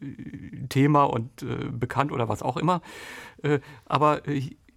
[0.69, 2.81] Thema und äh, bekannt oder was auch immer.
[3.43, 4.21] Äh, aber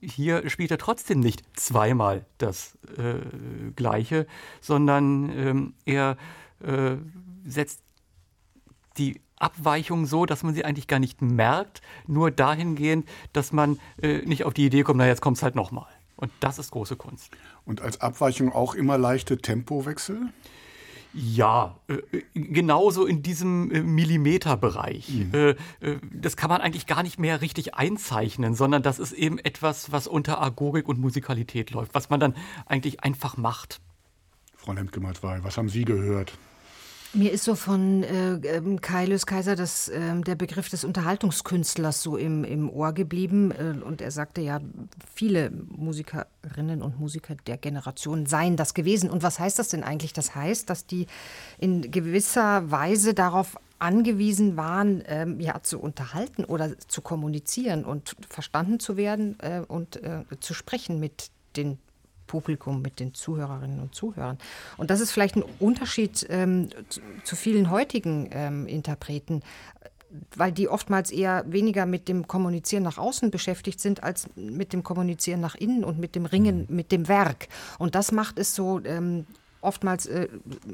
[0.01, 4.27] hier spielt er trotzdem nicht zweimal das äh, Gleiche,
[4.61, 6.17] sondern ähm, er
[6.61, 6.97] äh,
[7.45, 7.83] setzt
[8.99, 14.19] die Abweichung so, dass man sie eigentlich gar nicht merkt, nur dahingehend, dass man äh,
[14.19, 15.87] nicht auf die Idee kommt, na jetzt kommt es halt nochmal.
[16.17, 17.31] Und das ist große Kunst.
[17.65, 20.33] Und als Abweichung auch immer leichte Tempowechsel?
[21.13, 21.99] Ja, äh,
[22.35, 25.09] genauso in diesem äh, Millimeterbereich.
[25.09, 25.31] Mhm.
[25.33, 29.39] Äh, äh, das kann man eigentlich gar nicht mehr richtig einzeichnen, sondern das ist eben
[29.39, 32.35] etwas, was unter Agorik und Musikalität läuft, was man dann
[32.67, 33.81] eigentlich einfach macht.
[34.57, 36.33] Frau Lemke-Matwei, was haben Sie gehört?
[37.17, 42.03] Mir ist so von äh, ähm, Kai Lös Kaiser das, äh, der Begriff des Unterhaltungskünstlers
[42.03, 43.53] so im, im Ohr geblieben.
[43.53, 44.61] Äh, und er sagte ja,
[45.15, 49.11] viele Musikerinnen und Musiker der Generation seien das gewesen.
[49.11, 50.13] Und was heißt das denn eigentlich?
[50.13, 51.07] Das heißt, dass die
[51.59, 58.81] in gewisser Weise darauf angewiesen waren, ähm, ja, zu unterhalten oder zu kommunizieren und verstanden
[58.81, 61.79] zu werden äh, und äh, zu sprechen mit den
[62.35, 64.39] Publikum, mit den Zuhörerinnen und Zuhörern.
[64.77, 69.43] Und das ist vielleicht ein Unterschied ähm, zu, zu, vielen heutigen ähm, Interpreten,
[70.35, 74.83] weil die oftmals eher weniger mit dem Kommunizieren nach außen beschäftigt sind, als mit dem
[74.83, 77.47] Kommunizieren nach innen und mit dem Ringen mit dem Werk.
[77.79, 78.81] Und das macht es so.
[78.85, 79.27] Ähm,
[79.65, 80.29] oftmals äh,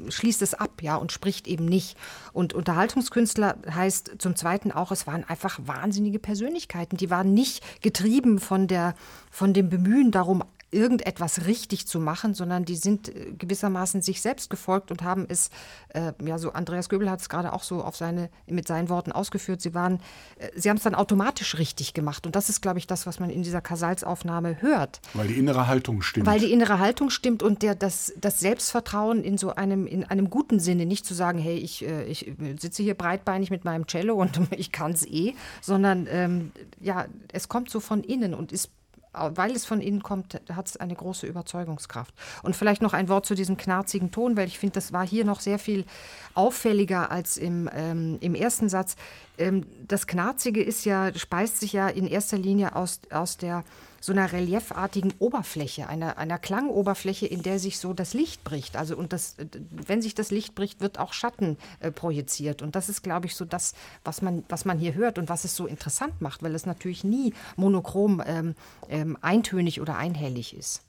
[0.09, 1.97] schließt es ab, ja, und spricht eben nicht.
[2.33, 6.97] Und Unterhaltungskünstler heißt zum Zweiten auch, es waren einfach wahnsinnige Persönlichkeiten.
[6.97, 8.95] Die waren nicht getrieben von der,
[9.31, 14.49] von dem Bemühen darum, irgendetwas richtig zu machen, sondern die sind äh, gewissermaßen sich selbst
[14.49, 15.49] gefolgt und haben es,
[15.89, 19.11] äh, ja, so Andreas Göbel hat es gerade auch so auf seine, mit seinen Worten
[19.11, 19.99] ausgeführt, sie waren,
[20.39, 22.25] äh, sie haben es dann automatisch richtig gemacht.
[22.25, 25.01] Und das ist, glaube ich, das, was man in dieser Kasalsaufnahme hört.
[25.13, 26.25] Weil die innere Haltung stimmt.
[26.25, 30.29] Weil die innere Haltung stimmt und der, das, das Selbstvertrauen in so einem, in einem
[30.29, 34.15] guten Sinne, nicht zu sagen, hey, ich, äh, ich sitze hier breitbeinig mit meinem Cello
[34.15, 38.69] und ich kann es eh, sondern ähm, ja, es kommt so von innen und ist
[39.13, 42.13] weil es von innen kommt, hat es eine große Überzeugungskraft.
[42.43, 45.25] Und vielleicht noch ein Wort zu diesem knarzigen Ton, weil ich finde, das war hier
[45.25, 45.85] noch sehr viel
[46.33, 48.95] auffälliger als im, ähm, im ersten Satz.
[49.37, 53.63] Ähm, das Knarzige ist ja, speist sich ja in erster Linie aus, aus der
[54.01, 58.75] so einer reliefartigen Oberfläche, einer, einer Klangoberfläche, in der sich so das Licht bricht.
[58.75, 59.37] Also und das,
[59.71, 62.61] wenn sich das Licht bricht, wird auch Schatten äh, projiziert.
[62.63, 65.45] Und das ist, glaube ich, so das, was man, was man hier hört und was
[65.45, 68.55] es so interessant macht, weil es natürlich nie monochrom, ähm,
[68.89, 70.81] ähm, eintönig oder einhellig ist.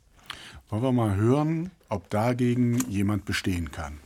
[0.71, 4.01] Wollen wir mal hören, ob dagegen jemand bestehen kann.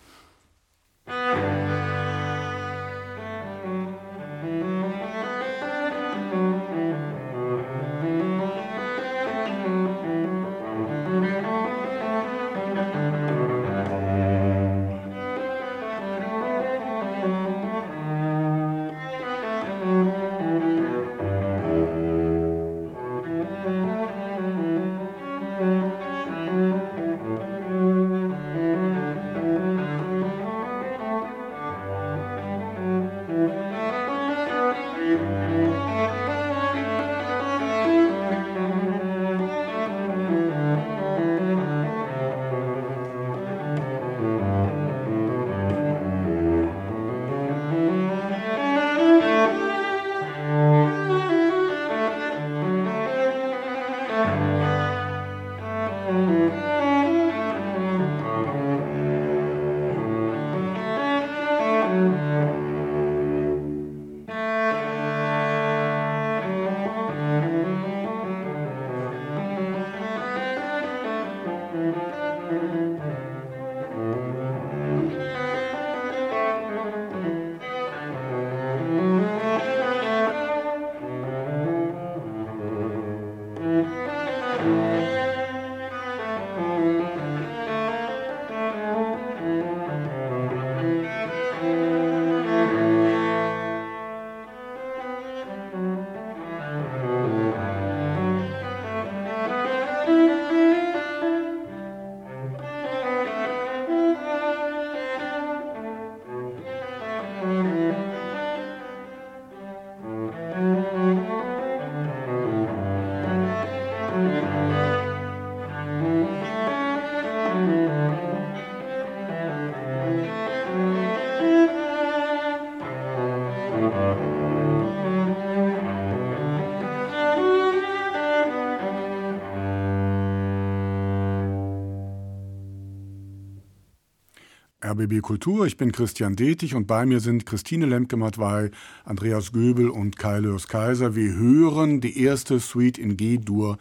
[134.87, 135.67] RBB Kultur.
[135.67, 138.71] Ich bin Christian Detig und bei mir sind Christine Lemke-Matwei,
[139.05, 141.17] Andreas Göbel und Kai Lörs Kaiser.
[141.17, 143.79] Wir hören die erste Suite in G-Dur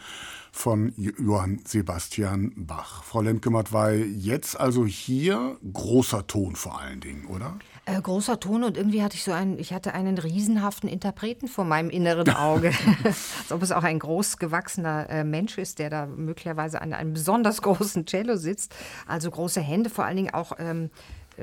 [0.52, 3.04] von Johann Sebastian Bach.
[3.04, 7.60] Frau Lemke-Matwei, jetzt also hier großer Ton vor allen Dingen, oder?
[7.88, 11.66] Äh, großer Ton und irgendwie hatte ich so einen, ich hatte einen riesenhaften Interpreten vor
[11.66, 12.72] meinem inneren Auge.
[13.04, 17.14] Als ob es auch ein groß gewachsener äh, Mensch ist, der da möglicherweise an einem
[17.14, 18.74] besonders großen Cello sitzt.
[19.06, 20.90] Also große Hände, vor allen Dingen auch ähm,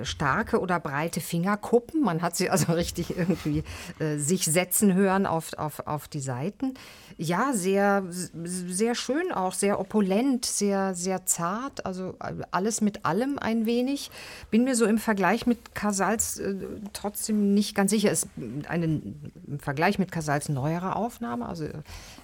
[0.03, 2.03] starke oder breite Fingerkuppen.
[2.03, 3.64] Man hat sie also richtig irgendwie
[3.99, 6.74] äh, sich setzen hören auf, auf, auf die Seiten.
[7.18, 11.84] Ja, sehr, sehr schön auch, sehr opulent, sehr, sehr zart.
[11.86, 14.11] Also äh, alles mit allem ein wenig.
[14.51, 16.55] Bin mir so im Vergleich mit Casals äh,
[16.93, 18.11] trotzdem nicht ganz sicher.
[18.11, 18.28] Ist
[18.68, 21.66] eine, im Vergleich mit Casals neuere Aufnahme, also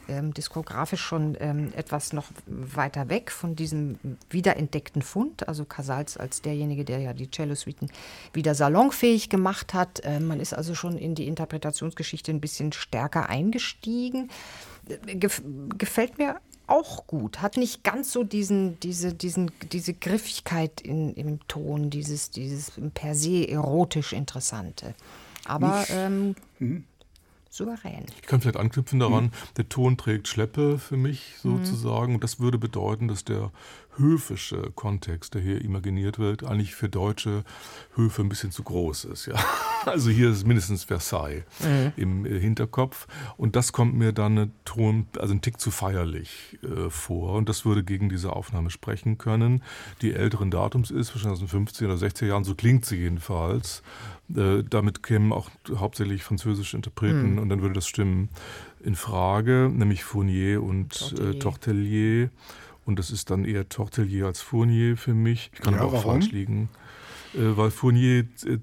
[0.09, 3.99] ähm, diskografisch schon ähm, etwas noch weiter weg von diesem
[4.31, 5.49] wiederentdeckten Fund.
[5.49, 7.89] Also Casals als derjenige, der ja die Cello-Suiten
[8.33, 10.01] wieder salonfähig gemacht hat.
[10.05, 14.31] Ähm, man ist also schon in die Interpretationsgeschichte ein bisschen stärker eingestiegen.
[14.89, 15.43] Äh, gef
[15.77, 17.41] gefällt mir auch gut.
[17.41, 23.15] Hat nicht ganz so diesen, diese, diesen, diese Griffigkeit in, im Ton, dieses, dieses per
[23.15, 24.95] se erotisch Interessante.
[25.45, 26.85] Aber ähm, mhm
[27.51, 28.07] souverän.
[28.21, 29.31] Ich kann vielleicht anknüpfen daran, mhm.
[29.57, 32.15] der Ton trägt Schleppe für mich sozusagen.
[32.15, 32.21] Mhm.
[32.21, 33.51] Das würde bedeuten, dass der
[33.99, 37.45] höfische Kontext, der hier imaginiert wird, eigentlich für deutsche
[37.95, 39.27] Höfe ein bisschen zu groß ist.
[39.27, 39.35] Ja.
[39.87, 41.93] Also hier ist mindestens Versailles mhm.
[41.97, 43.07] im äh, Hinterkopf.
[43.37, 47.35] Und das kommt mir dann eine Ton, also ein Tick zu feierlich äh, vor.
[47.35, 49.63] Und das würde gegen diese Aufnahme sprechen können,
[50.03, 53.83] die älteren Datums ist, wahrscheinlich aus den 50er oder 60er Jahren, so klingt sie jedenfalls.
[54.35, 57.39] Äh, damit kämen auch hauptsächlich französische Interpreten mhm.
[57.39, 58.29] und dann würde das stimmen
[58.81, 61.31] in Frage, nämlich Fournier und Tortelier.
[61.31, 62.31] Äh, Tortelier.
[62.89, 65.51] Und das ist dann eher Tortelier als Fournier für mich.
[65.53, 66.23] Ich kann ja, aber auch warum?
[66.23, 66.71] falsch liegen.
[67.35, 68.59] Äh, weil Fournier äh,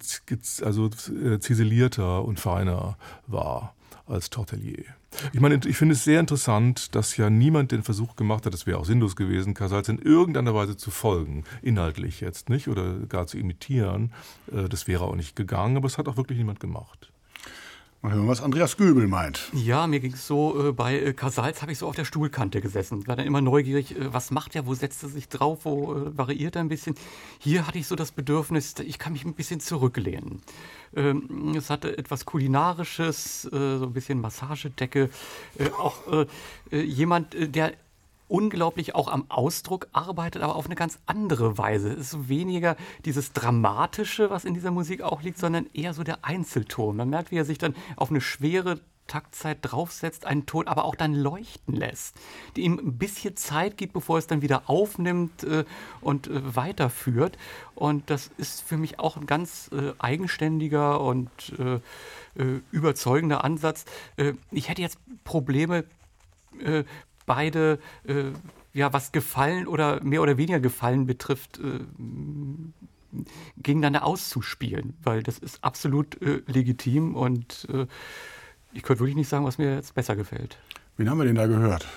[0.64, 0.90] also
[1.24, 2.98] äh, ziselierter und feiner
[3.28, 3.76] war
[4.08, 4.84] als Tortelier.
[5.32, 8.66] Ich meine, ich finde es sehr interessant, dass ja niemand den Versuch gemacht hat, das
[8.66, 13.28] wäre auch sinnlos gewesen, Casals in irgendeiner Weise zu folgen, inhaltlich jetzt nicht, oder gar
[13.28, 14.12] zu imitieren.
[14.52, 17.12] Äh, das wäre auch nicht gegangen, aber es hat auch wirklich niemand gemacht.
[18.06, 19.50] Mal hören, was Andreas Göbel meint.
[19.52, 22.62] Ja, mir ging es so, äh, bei äh, Casals habe ich so auf der Stuhlkante
[22.62, 23.08] gesessen.
[23.08, 26.16] War dann immer neugierig, äh, was macht er, wo setzt er sich drauf, wo äh,
[26.16, 26.94] variiert er ein bisschen.
[27.40, 30.44] Hier hatte ich so das Bedürfnis, ich kann mich ein bisschen zurücklehnen.
[30.96, 35.10] Ähm, es hatte etwas Kulinarisches, äh, so ein bisschen Massagedecke.
[35.58, 36.28] Äh, auch
[36.72, 37.74] jemand, der
[38.28, 41.92] unglaublich auch am Ausdruck arbeitet, aber auf eine ganz andere Weise.
[41.92, 46.26] Es ist weniger dieses Dramatische, was in dieser Musik auch liegt, sondern eher so der
[46.26, 46.96] Einzelton.
[46.96, 50.96] Man merkt, wie er sich dann auf eine schwere Taktzeit draufsetzt, einen Ton aber auch
[50.96, 52.16] dann leuchten lässt,
[52.56, 55.64] die ihm ein bisschen Zeit gibt, bevor es dann wieder aufnimmt äh,
[56.02, 57.38] und äh, weiterführt.
[57.76, 61.76] Und das ist für mich auch ein ganz äh, eigenständiger und äh,
[62.42, 63.86] äh, überzeugender Ansatz.
[64.18, 65.86] Äh, ich hätte jetzt Probleme
[67.26, 68.32] beide, äh,
[68.74, 71.80] ja, was Gefallen oder mehr oder weniger Gefallen betrifft, äh,
[73.58, 77.88] gegeneinander auszuspielen, weil das ist absolut äh, legitim und äh,
[78.74, 80.58] ich könnte wirklich nicht sagen, was mir jetzt besser gefällt.
[80.98, 81.88] Wen haben wir denn da gehört?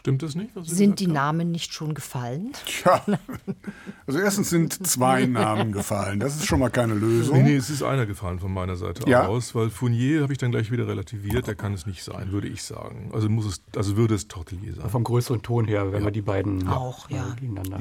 [0.00, 0.50] Stimmt das nicht?
[0.62, 2.52] Sind die Namen nicht schon gefallen?
[2.64, 3.04] Tja,
[4.06, 6.20] also erstens sind zwei Namen gefallen.
[6.20, 7.36] Das ist schon mal keine Lösung.
[7.36, 9.26] Nee, nee, es ist einer gefallen von meiner Seite ja.
[9.26, 11.46] aus, weil Fournier habe ich dann gleich wieder relativiert.
[11.46, 13.10] Der kann es nicht sein, würde ich sagen.
[13.12, 14.88] Also muss es, also würde es Tortelier sein.
[14.88, 16.06] Vom größeren Ton her, wenn Ja.
[16.06, 17.34] wir die beiden Auch, äh, ja.
[17.38, 17.78] gegeneinander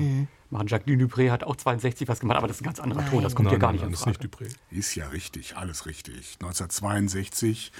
[0.49, 0.67] machen.
[0.67, 3.23] Jacqueline Dupré hat auch 62 was gemacht, aber das ist ein ganz anderer Ton.
[3.23, 4.53] Das kommt nein, hier gar nein, nicht nein, in das ist nicht Dupré.
[4.71, 6.37] Ist ja richtig, alles richtig.
[6.41, 7.71] 1962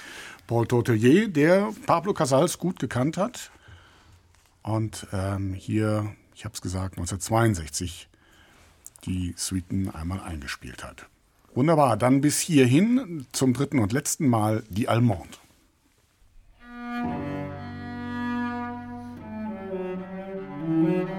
[0.48, 3.52] Paul Tortelier, der Pablo Casals gut gekannt hat
[4.70, 8.08] und ähm, hier, ich habe es gesagt, 1962
[9.06, 11.08] die Suiten einmal eingespielt hat.
[11.56, 15.38] Wunderbar, dann bis hierhin zum dritten und letzten Mal die Allemande.
[20.68, 21.19] Musik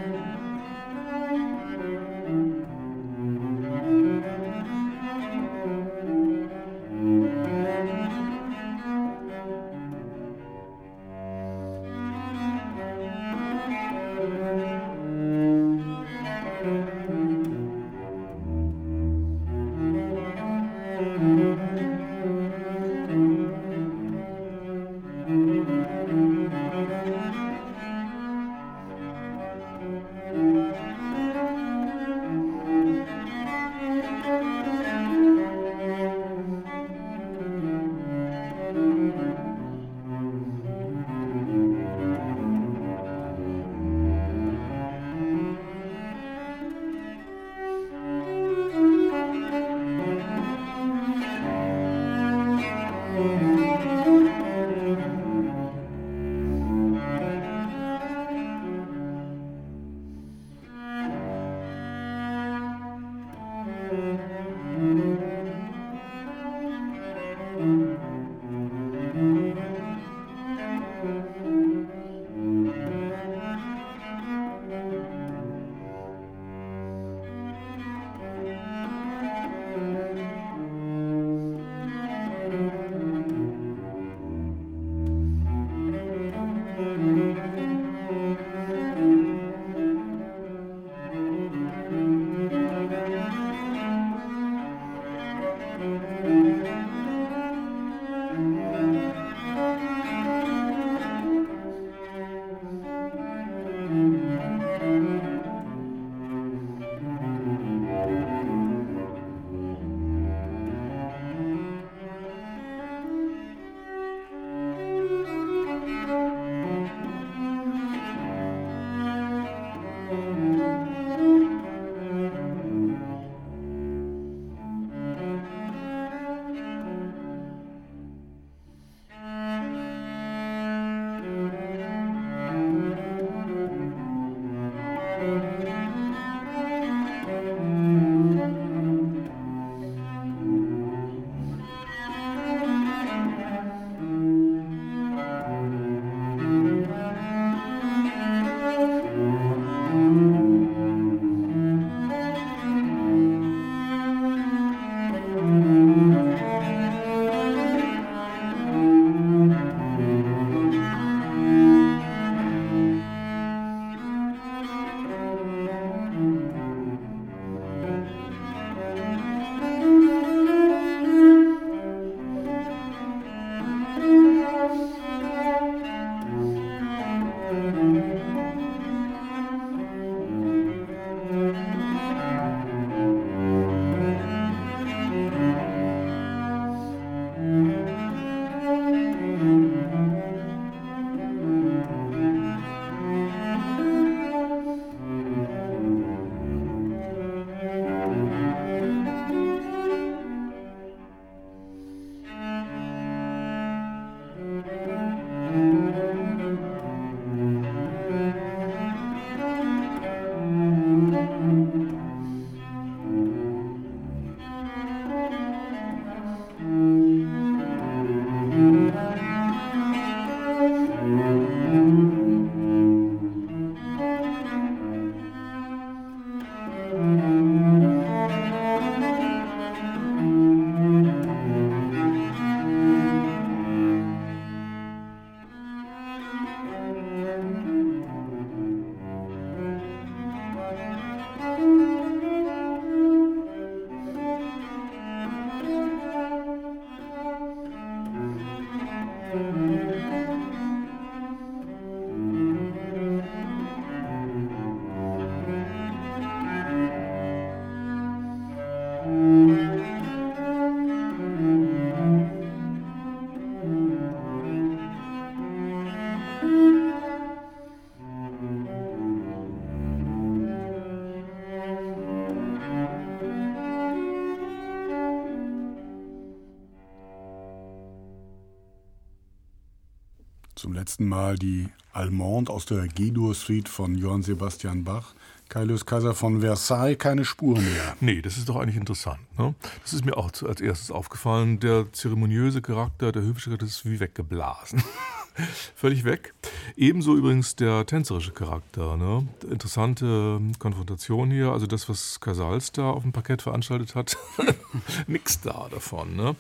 [281.01, 285.15] letzten Mal die Allemande aus der G-Dur-Suite von Johann Sebastian Bach.
[285.49, 287.97] Kaius Kaiser von Versailles, keine Spur mehr.
[288.01, 289.19] Nee, das ist doch eigentlich interessant.
[289.39, 289.55] Ne?
[289.83, 291.59] Das ist mir auch als erstes aufgefallen.
[291.59, 294.83] Der zeremoniöse Charakter, der höfische Charakter ist wie weggeblasen.
[295.75, 296.35] Völlig weg.
[296.77, 298.97] Ebenso übrigens der tänzerische Charakter.
[298.97, 299.27] Ne?
[299.51, 301.51] Interessante Konfrontation hier.
[301.51, 304.19] Also das, was Casals da auf dem Parkett veranstaltet hat,
[305.07, 306.15] nix da davon.
[306.15, 306.37] Ne?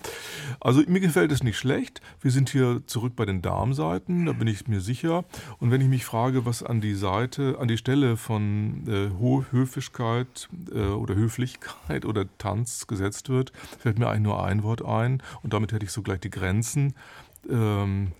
[0.60, 1.99] Also mir gefällt es nicht schlecht.
[2.20, 5.24] Wir sind hier zurück bei den Darmseiten, da bin ich mir sicher.
[5.58, 9.10] Und wenn ich mich frage, was an die Seite, an die Stelle von äh,
[9.50, 15.22] Höfigkeit äh, oder Höflichkeit oder Tanz gesetzt wird, fällt mir eigentlich nur ein Wort ein.
[15.42, 16.94] Und damit hätte ich sogleich die Grenzen.
[17.48, 18.12] Ähm,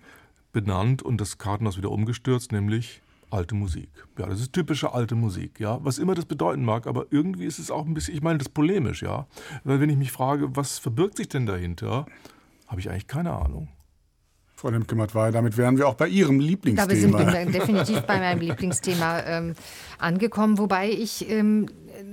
[0.51, 3.89] benannt und das Kartenhaus wieder umgestürzt, nämlich alte Musik.
[4.17, 5.83] Ja, das ist typische alte Musik, ja.
[5.83, 8.49] Was immer das bedeuten mag, aber irgendwie ist es auch ein bisschen, ich meine das
[8.49, 9.27] polemisch, ja.
[9.63, 12.05] Weil wenn ich mich frage, was verbirgt sich denn dahinter,
[12.67, 13.69] habe ich eigentlich keine Ahnung.
[14.61, 17.17] Frau Lemke-Matwei, damit wären wir auch bei Ihrem Lieblingsthema.
[17.17, 19.55] Da wir sind definitiv bei meinem Lieblingsthema ähm,
[19.97, 21.65] angekommen, wobei ich ähm,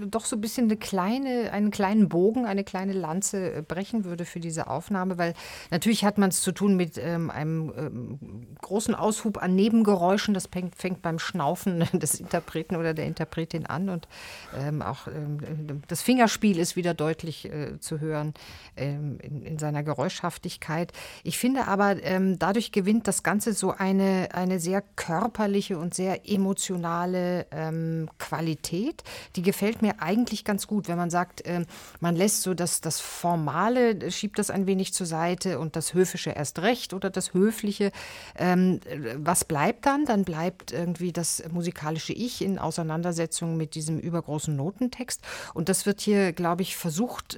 [0.07, 4.25] doch so ein bisschen eine kleine, einen kleinen Bogen, eine kleine Lanze äh, brechen würde
[4.25, 5.35] für diese Aufnahme, weil
[5.71, 8.19] natürlich hat man es zu tun mit ähm, einem ähm,
[8.61, 10.35] großen Aushub an Nebengeräuschen.
[10.35, 14.09] Das fängt, fängt, beim Schnaufen des Interpreten oder der Interpretin an und
[14.59, 18.35] ähm, auch ähm, das Fingerspiel ist wieder deutlich äh, zu hören
[18.77, 20.93] ähm, in, in, seiner Geräuschhaftigkeit.
[21.25, 26.29] Ich finde aber, ähm, dadurch gewinnt das Ganze so eine, eine sehr körperliche und sehr
[26.29, 27.47] emotionale
[28.19, 29.03] Qualität.
[29.37, 31.65] Die gefällt mir eigentlich ganz gut, wenn man sagt, äh,
[32.01, 35.95] man lässt so das, das Formale, äh, schiebt das ein wenig zur Seite und das
[35.95, 37.93] Höfische erst recht oder das Höfliche.
[38.37, 38.81] Ähm,
[39.17, 40.05] was bleibt dann?
[40.05, 45.23] Dann bleibt irgendwie das musikalische Ich in Auseinandersetzung mit diesem übergroßen Notentext.
[45.55, 47.37] Und das wird hier, glaube ich, versucht.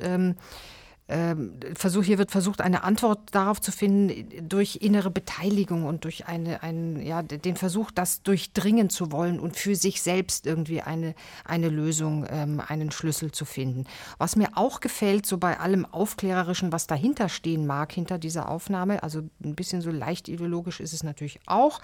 [1.11, 6.29] Ähm, Versuch, hier wird versucht, eine Antwort darauf zu finden durch innere Beteiligung und durch
[6.29, 11.17] eine, einen, ja, den Versuch, das durchdringen zu wollen und für sich selbst irgendwie eine,
[11.45, 13.87] eine Lösung, ähm, einen Schlüssel zu finden.
[14.19, 19.03] Was mir auch gefällt, so bei allem Aufklärerischen, was dahinter stehen mag, hinter dieser Aufnahme,
[19.03, 21.81] also ein bisschen so leicht ideologisch ist es natürlich auch.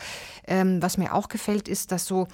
[0.47, 2.29] Ähm, was mir auch gefällt, ist, dass so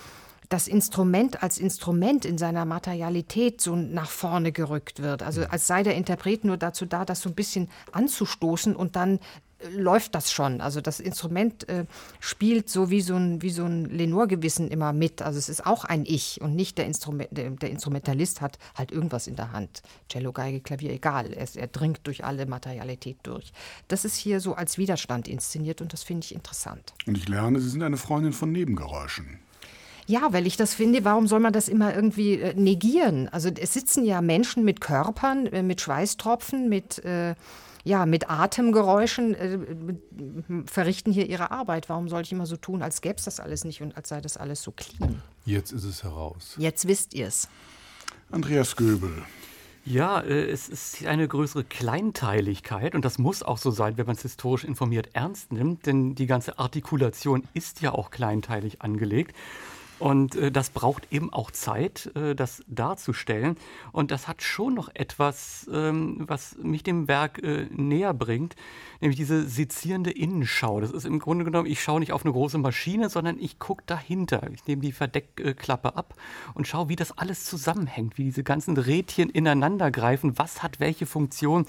[0.53, 5.22] das Instrument als Instrument in seiner Materialität so nach vorne gerückt wird.
[5.22, 9.18] Also als sei der Interpret nur dazu da, das so ein bisschen anzustoßen und dann
[9.61, 10.61] äh, läuft das schon.
[10.61, 11.86] Also das Instrument äh,
[12.20, 15.22] spielt so wie so ein, wie so ein Lenore-Gewissen immer mit.
[15.22, 18.92] Also es ist auch ein Ich und nicht der, Instrument, der, der Instrumentalist hat halt
[18.92, 19.80] irgendwas in der Hand.
[20.11, 21.32] Cello, Geige, Klavier, egal.
[21.32, 23.55] Er, er dringt durch alle Materialität durch.
[23.88, 26.92] Das ist hier so als Widerstand inszeniert und das finde ich interessant.
[27.07, 29.38] Und ich lerne, Sie sind eine Freundin von Nebengeräuschen.
[30.12, 33.30] Ja, weil ich das finde, warum soll man das immer irgendwie äh, negieren?
[33.30, 37.34] Also es sitzen ja Menschen mit Körpern, äh, mit Schweißtropfen, mit, äh,
[37.82, 39.58] ja, mit Atemgeräuschen, äh,
[40.66, 41.88] verrichten hier ihre Arbeit.
[41.88, 44.20] Warum soll ich immer so tun, als gäbe es das alles nicht und als sei
[44.20, 45.22] das alles so clean?
[45.46, 46.56] Jetzt ist es heraus.
[46.58, 47.48] Jetzt wisst ihr es.
[48.30, 49.14] Andreas Göbel.
[49.86, 54.16] Ja, äh, es ist eine größere Kleinteiligkeit und das muss auch so sein, wenn man
[54.16, 59.34] es historisch informiert ernst nimmt, denn die ganze Artikulation ist ja auch kleinteilig angelegt.
[60.03, 63.57] Und äh, das braucht eben auch Zeit, äh, das darzustellen.
[63.92, 68.57] Und das hat schon noch etwas, ähm, was mich dem Werk äh, näher bringt,
[69.00, 70.80] nämlich diese sezierende Innenschau.
[70.80, 73.84] Das ist im Grunde genommen, ich schaue nicht auf eine große Maschine, sondern ich gucke
[73.86, 74.50] dahinter.
[74.53, 76.14] Ich nehme die Verdeckklappe ab
[76.55, 80.36] und schaue, wie das alles zusammenhängt, wie diese ganzen Rädchen ineinander greifen.
[80.36, 81.64] Was hat welche Funktion?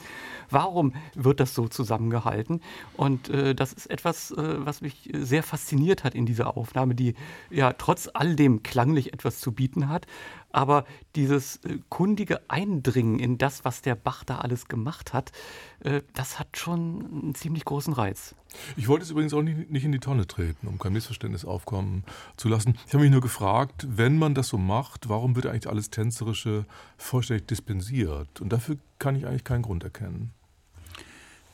[0.49, 2.61] Warum wird das so zusammengehalten?
[2.97, 7.13] Und äh, das ist etwas, äh, was mich sehr fasziniert hat in dieser Aufnahme, die
[7.51, 10.07] ja trotz all dem klanglich etwas zu bieten hat.
[10.51, 15.33] Aber dieses äh, kundige Eindringen in das, was der Bach da alles gemacht hat,
[15.81, 18.33] äh, das hat schon einen ziemlich großen Reiz.
[18.77, 22.05] Ich wollte es übrigens auch nicht, nicht in die Tonne treten, um kein Missverständnis aufkommen
[22.37, 22.77] zu lassen.
[22.87, 26.65] Ich habe mich nur gefragt, wenn man das so macht, warum wird eigentlich alles Tänzerische
[26.97, 28.39] vollständig dispensiert?
[28.39, 30.31] Und dafür kann ich eigentlich keinen Grund erkennen.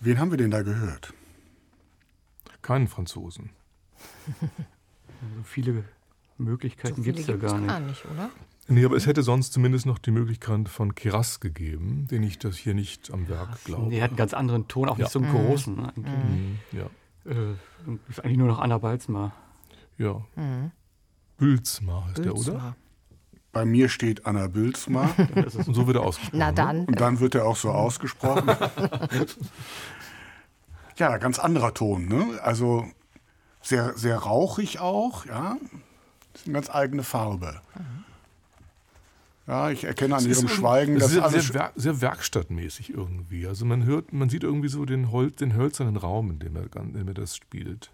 [0.02, 1.14] Wen haben wir denn da gehört?
[2.62, 3.50] Keinen Franzosen.
[5.22, 5.84] So viele
[6.40, 7.68] Möglichkeiten so gibt es ja gar nicht.
[7.68, 8.06] gar nicht.
[8.06, 8.30] oder?
[8.68, 12.56] Nee, aber es hätte sonst zumindest noch die Möglichkeit von Keras gegeben, den ich das
[12.56, 13.88] hier nicht am Werk glaube.
[13.88, 15.06] Nee, er hat einen ganz anderen Ton, auch ja.
[15.06, 15.76] nicht so einen großen.
[15.76, 16.60] Ne, mhm.
[16.72, 16.90] Ja.
[17.32, 17.54] Äh,
[18.10, 19.34] ist eigentlich nur noch Anna Balzmar.
[19.98, 20.22] Ja.
[20.36, 20.72] Mhm.
[21.38, 22.44] Bülzmar heißt Bülzmar.
[22.44, 22.76] der, oder?
[23.52, 25.10] Bei mir steht Anna Bülzmar.
[25.66, 26.40] Und so wird er ausgesprochen.
[26.40, 26.86] Na dann.
[26.86, 28.48] Und dann wird er auch so ausgesprochen.
[30.98, 32.40] ja, ganz anderer Ton, ne?
[32.44, 32.86] Also
[33.62, 35.58] sehr, sehr rauchig auch, ja.
[36.34, 37.62] Das ist eine ganz eigene Farbe.
[39.48, 43.48] Ja, ich erkenne an ihrem Schweigen, dass sehr, alles sehr, sehr, werkstattmäßig irgendwie.
[43.48, 46.66] Also man hört, man sieht irgendwie so den, Hol den hölzernen Raum, in dem er,
[46.76, 47.90] in dem er das spielt.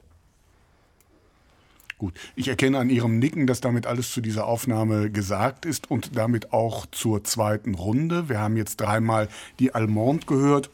[1.97, 6.17] Gut, ich erkenne an Ihrem Nicken, dass damit alles zu dieser Aufnahme gesagt ist und
[6.17, 8.27] damit auch zur zweiten Runde.
[8.27, 9.29] Wir haben jetzt dreimal
[9.59, 10.69] die Allemande gehört.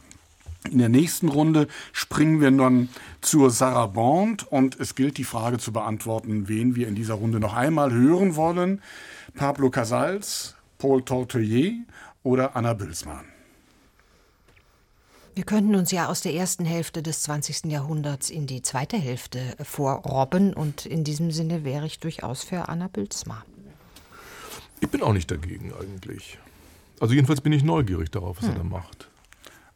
[0.70, 2.90] In der nächsten Runde springen wir dann
[3.22, 7.56] zur Sarabande und es gilt die Frage zu beantworten, wen wir in dieser Runde noch
[7.56, 8.82] einmal hören wollen.
[9.34, 11.74] Pablo Casals, Paul Tortelier
[12.22, 13.26] oder Anna Bülsmann.
[15.34, 17.72] Wir könnten uns ja aus der ersten Hälfte des 20.
[17.72, 22.88] Jahrhunderts in die zweite Hälfte vorrobben und in diesem Sinne wäre ich durchaus für Anna
[22.88, 23.46] Bülzmar.
[24.82, 26.38] Ich bin auch nicht dagegen eigentlich.
[27.00, 28.52] Also jedenfalls bin ich neugierig darauf, was hm.
[28.52, 29.11] er da macht.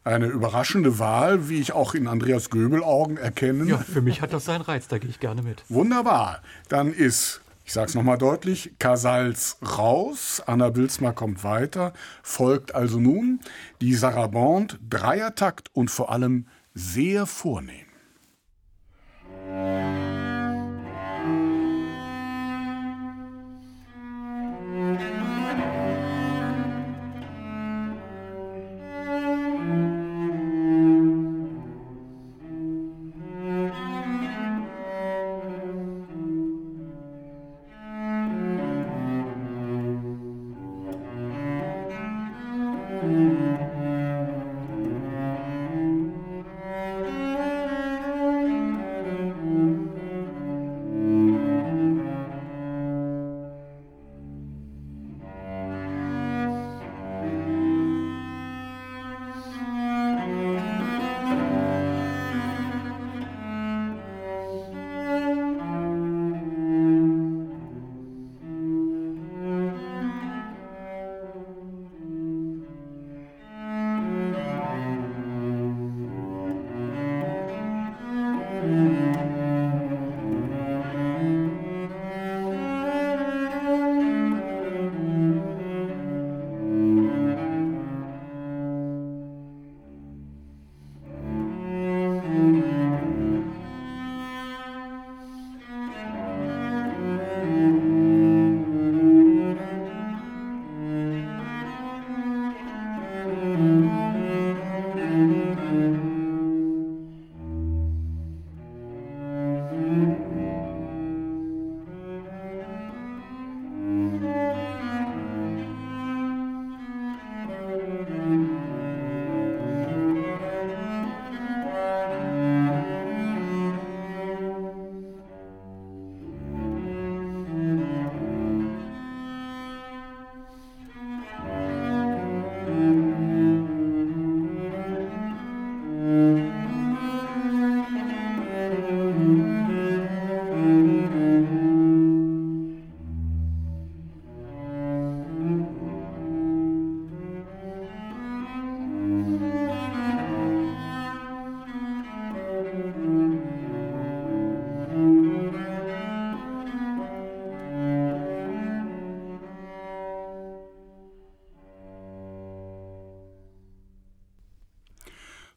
[0.06, 3.64] Eine überraschende Wahl, wie ich auch in Andreas Göbel Augen erkenne.
[3.64, 5.64] Ja, für mich hat das seinen Reiz, da gehe ich gerne mit.
[5.68, 6.42] Wunderbar.
[6.68, 11.92] Dann ist ich sage es nochmal deutlich, Casals raus, Anna Bilsma kommt weiter,
[12.22, 13.40] folgt also nun
[13.80, 17.86] die Sarabande, Dreiertakt und vor allem sehr vornehm.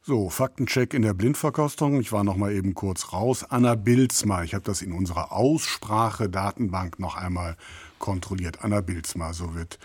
[0.10, 2.02] So, Faktencheck in der Blindverkostung.
[2.02, 3.46] Ich war noch mal eben kurz raus.
[3.48, 7.56] Anna Bilzma, ich habe das in unserer Aussprache-Datenbank noch einmal
[8.00, 8.64] kontrolliert.
[8.64, 9.78] Anna Bilzma, so wird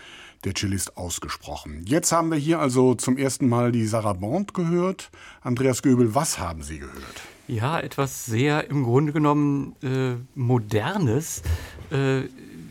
[0.43, 1.83] der Cellist ausgesprochen.
[1.85, 5.11] Jetzt haben wir hier also zum ersten Mal die Sarabande gehört.
[5.41, 7.21] Andreas Göbel, was haben Sie gehört?
[7.47, 11.43] Ja, etwas sehr im Grunde genommen äh, Modernes.
[11.91, 12.21] Äh,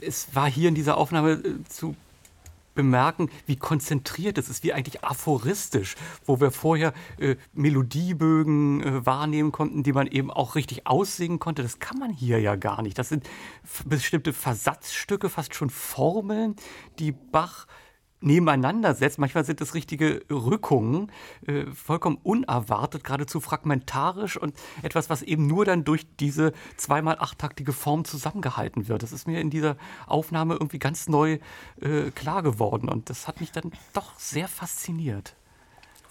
[0.01, 1.95] es war hier in dieser Aufnahme äh, zu
[2.75, 9.53] bemerken, wie konzentriert es ist, wie eigentlich aphoristisch, wo wir vorher äh, Melodiebögen äh, wahrnehmen
[9.53, 11.63] konnten, die man eben auch richtig aussingen konnte.
[11.63, 12.99] Das kann man hier ja gar nicht.
[12.99, 13.29] Das sind
[13.85, 16.57] bestimmte Versatzstücke, fast schon Formeln,
[16.99, 17.67] die Bach
[18.25, 19.19] nebeneinander setzt.
[19.19, 21.13] Manchmal sind es richtige Rückungen,
[21.47, 27.73] äh, vollkommen unerwartet, geradezu fragmentarisch und etwas, was eben nur dann durch diese zweimal achttaktige
[27.73, 29.03] Form zusammengehalten wird.
[29.03, 31.39] Das ist mir in dieser Aufnahme irgendwie ganz neu
[31.81, 35.37] äh, klar geworden und das hat mich dann doch sehr fasziniert.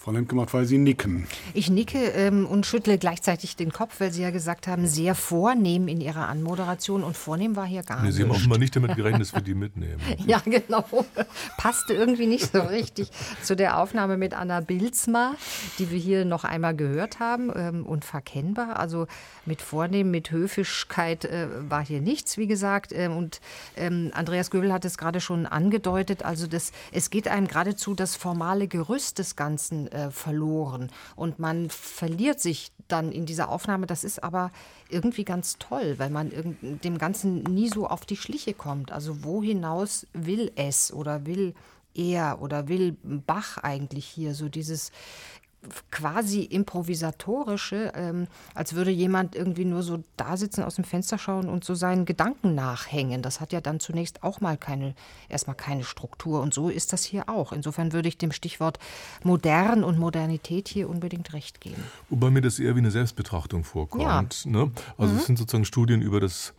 [0.04, 1.28] Frau Lemke-Matt, weil Sie nicken.
[1.54, 5.88] Ich nicke ähm, und schüttle gleichzeitig den Kopf, weil Sie ja gesagt haben, sehr vornehm
[5.88, 8.18] in Ihrer Anmoderation und vornehm war hier gar nee, nicht.
[8.18, 10.02] Sie haben offenbar nicht damit gerechnet, dass wir die mitnehmen.
[10.26, 10.86] Ja, genau.
[11.58, 13.12] Passte irgendwie nicht so richtig
[13.44, 15.36] zu der Aufnahme mit Anna Bilzma,
[15.80, 17.50] die wir hier noch einmal gehört haben.
[17.56, 18.78] Ähm, unverkennbar.
[18.78, 19.08] Also
[19.46, 22.92] mit Vornehmen, mit Höfigkeit äh, war hier nichts, wie gesagt.
[22.94, 23.40] Ähm, und
[23.78, 26.26] ähm, Andreas Göbel hat es gerade schon angedeutet.
[26.26, 30.92] Also das, es geht einem geradezu das formale Gerüst des Ganzen äh, verloren.
[31.16, 33.88] Und man verliert sich dann in dieser Aufnahme.
[33.88, 34.52] Das ist aber
[34.90, 38.92] irgendwie ganz toll, weil man dem Ganzen nie so auf die Schliche kommt.
[38.92, 41.54] Also wo hinaus will es oder will
[41.96, 44.92] er oder will Bach eigentlich hier so dieses
[45.92, 51.50] quasi improvisatorische, ähm, als würde jemand irgendwie nur so da sitzen, aus dem Fenster schauen
[51.50, 53.22] und so seinen Gedanken nachhängen.
[53.22, 54.96] Das hat ja dann zunächst auch mal keine,
[55.30, 56.42] erstmal keine Struktur.
[56.42, 57.52] Und so ist das hier auch.
[57.52, 58.80] Insofern würde ich dem Stichwort
[59.24, 61.84] modern und Modernität hier unbedingt recht geben.
[62.10, 64.46] Wobei mir das eher wie eine Selbstbetrachtung vorkommt.
[64.46, 64.52] Ja.
[64.52, 64.72] Ne?
[64.98, 65.20] Also mhm.
[65.20, 66.54] es sind sozusagen Studien über das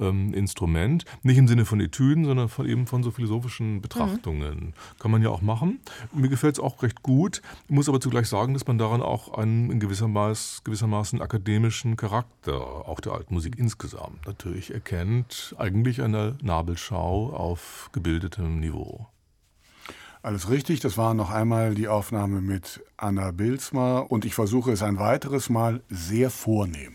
[0.00, 1.04] ähm, Instrument.
[1.22, 4.58] Nicht im Sinne von Etüden, sondern von, eben von so philosophischen Betrachtungen.
[4.58, 4.72] Mhm.
[4.98, 5.80] Kann man ja auch machen.
[6.12, 7.42] Mir gefällt es auch recht gut.
[7.64, 12.60] Ich muss aber zugleich sagen, dass man daran auch einen in gewissermaßen, gewissermaßen akademischen Charakter,
[12.88, 15.54] auch der alten Musik insgesamt, natürlich erkennt.
[15.58, 19.06] Eigentlich eine Nabelschau auf gebildetem Niveau.
[20.20, 24.82] Alles richtig, das war noch einmal die Aufnahme mit Anna Bilsma und ich versuche es
[24.82, 26.94] ein weiteres Mal sehr vornehm.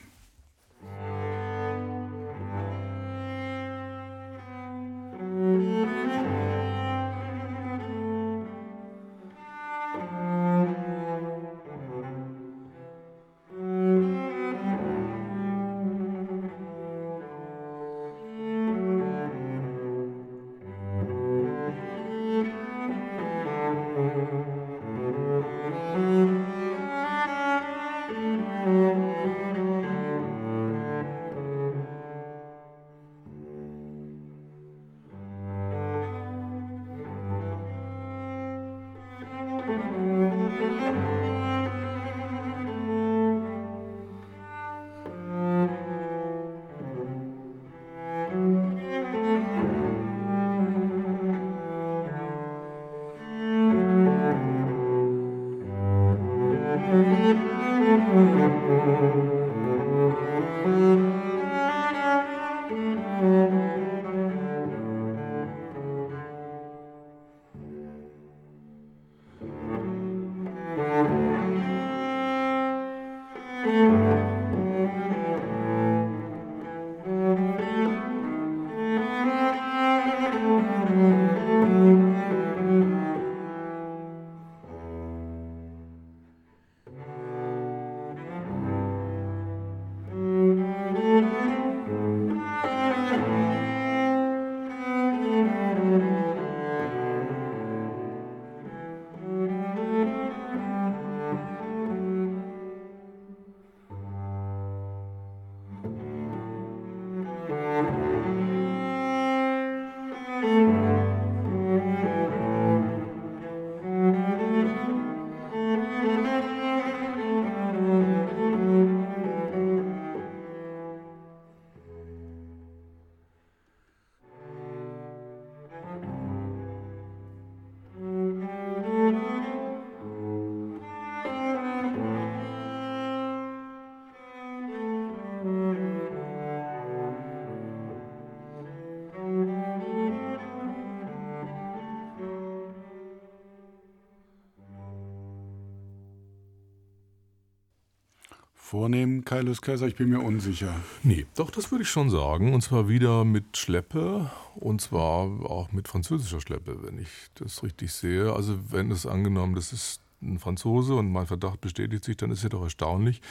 [149.34, 149.88] Kaius Kaiser?
[149.88, 150.76] Ich bin mir unsicher.
[151.02, 152.54] Nee, doch, das würde ich schon sagen.
[152.54, 157.92] Und zwar wieder mit Schleppe und zwar auch mit französischer Schleppe, wenn ich das richtig
[157.94, 158.32] sehe.
[158.32, 162.44] Also wenn es angenommen, das ist ein Franzose und mein Verdacht bestätigt sich, dann ist
[162.44, 163.22] ja doch erstaunlich,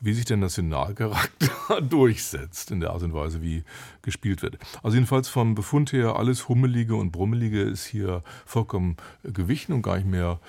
[0.00, 3.62] wie sich der Nationalcharakter durchsetzt in der Art und Weise, wie
[4.02, 4.58] gespielt wird.
[4.82, 9.94] Also jedenfalls vom Befund her, alles Hummelige und Brummelige ist hier vollkommen gewichen und gar
[9.96, 10.40] nicht mehr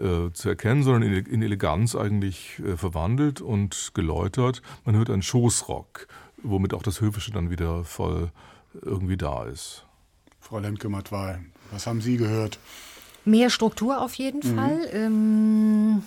[0.00, 4.62] äh, zu erkennen, sondern in, in Eleganz eigentlich äh, verwandelt und geläutert.
[4.84, 6.06] Man hört einen Schoßrock,
[6.42, 8.30] womit auch das Höfische dann wieder voll
[8.82, 9.86] irgendwie da ist.
[10.40, 11.40] Frau Lemke-Matwei,
[11.70, 12.58] was haben Sie gehört?
[13.24, 14.56] Mehr Struktur auf jeden mhm.
[14.56, 14.88] Fall.
[14.92, 16.02] Ähm,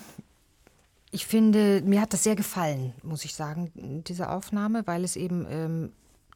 [1.10, 5.46] ich finde, mir hat das sehr gefallen, muss ich sagen, diese Aufnahme, weil es eben
[5.48, 5.92] ähm,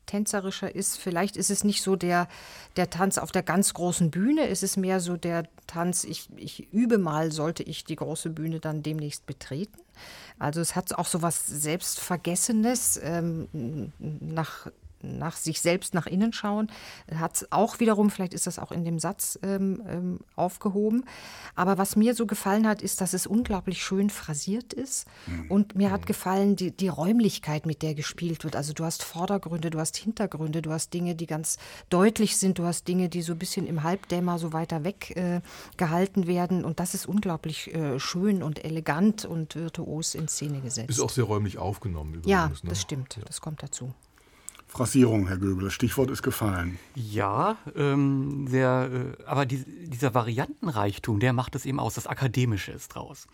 [0.09, 0.99] tänzerischer ist.
[0.99, 2.27] Vielleicht ist es nicht so der,
[2.77, 6.73] der Tanz auf der ganz großen Bühne, es ist mehr so der Tanz, ich, ich
[6.73, 9.79] übe mal, sollte ich die große Bühne dann demnächst betreten.
[10.39, 14.69] Also es hat auch so was Selbstvergessenes ähm, nach
[15.03, 16.71] nach sich selbst nach innen schauen,
[17.15, 21.05] hat es auch wiederum, vielleicht ist das auch in dem Satz ähm, ähm, aufgehoben.
[21.55, 25.07] Aber was mir so gefallen hat, ist, dass es unglaublich schön phrasiert ist.
[25.27, 25.51] Mhm.
[25.51, 26.07] Und mir hat mhm.
[26.07, 28.57] gefallen die, die Räumlichkeit, mit der gespielt wird.
[28.57, 31.59] Also du hast Vordergründe, du hast Hintergründe, du hast Dinge, die ganz
[31.91, 35.41] deutlich sind, du hast Dinge, die so ein bisschen im Halbdämmer so weiter weg äh,
[35.77, 36.65] gehalten werden.
[36.65, 40.91] Und das ist unglaublich äh, schön und elegant und virtuos in Szene gesetzt.
[40.91, 42.15] Ist auch sehr räumlich aufgenommen.
[42.15, 42.55] Übrigens, ja, ne?
[42.69, 43.17] das stimmt.
[43.17, 43.23] Ja.
[43.25, 43.93] Das kommt dazu.
[44.69, 45.65] Phrasierung, Herr Göbel.
[45.65, 46.79] Das Stichwort ist gefallen.
[46.95, 51.95] Ja, ähm, der, äh, aber die, dieser Variantenreichtum, der macht es eben aus.
[51.95, 53.27] Das Akademische ist draus.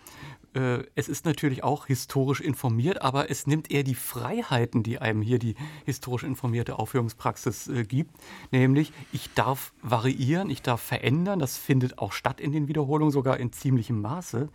[0.55, 5.22] Äh, es ist natürlich auch historisch informiert, aber es nimmt eher die Freiheiten, die einem
[5.22, 8.14] hier die historisch informierte Aufführungspraxis äh, gibt.
[8.53, 11.41] Nämlich, ich darf variieren, ich darf verändern.
[11.41, 14.49] Das findet auch statt in den Wiederholungen, sogar in ziemlichem Maße.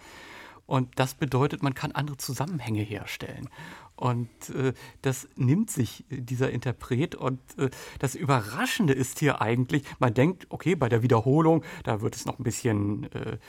[0.70, 3.49] Und das bedeutet, man kann andere Zusammenhänge herstellen.
[3.95, 7.15] Und äh, das nimmt sich dieser Interpret.
[7.15, 12.15] Und äh, das Überraschende ist hier eigentlich, man denkt, okay, bei der Wiederholung, da wird
[12.15, 13.39] es noch ein bisschen äh,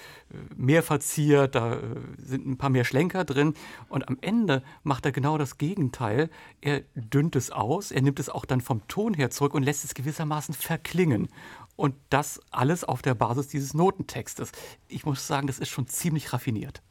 [0.56, 1.80] mehr verziert, da äh,
[2.16, 3.52] sind ein paar mehr Schlenker drin.
[3.90, 6.30] Und am Ende macht er genau das Gegenteil.
[6.62, 9.84] Er dünnt es aus, er nimmt es auch dann vom Ton her zurück und lässt
[9.84, 11.28] es gewissermaßen verklingen.
[11.76, 14.52] Und das alles auf der Basis dieses Notentextes.
[14.88, 16.82] Ich muss sagen, das ist schon ziemlich raffiniert.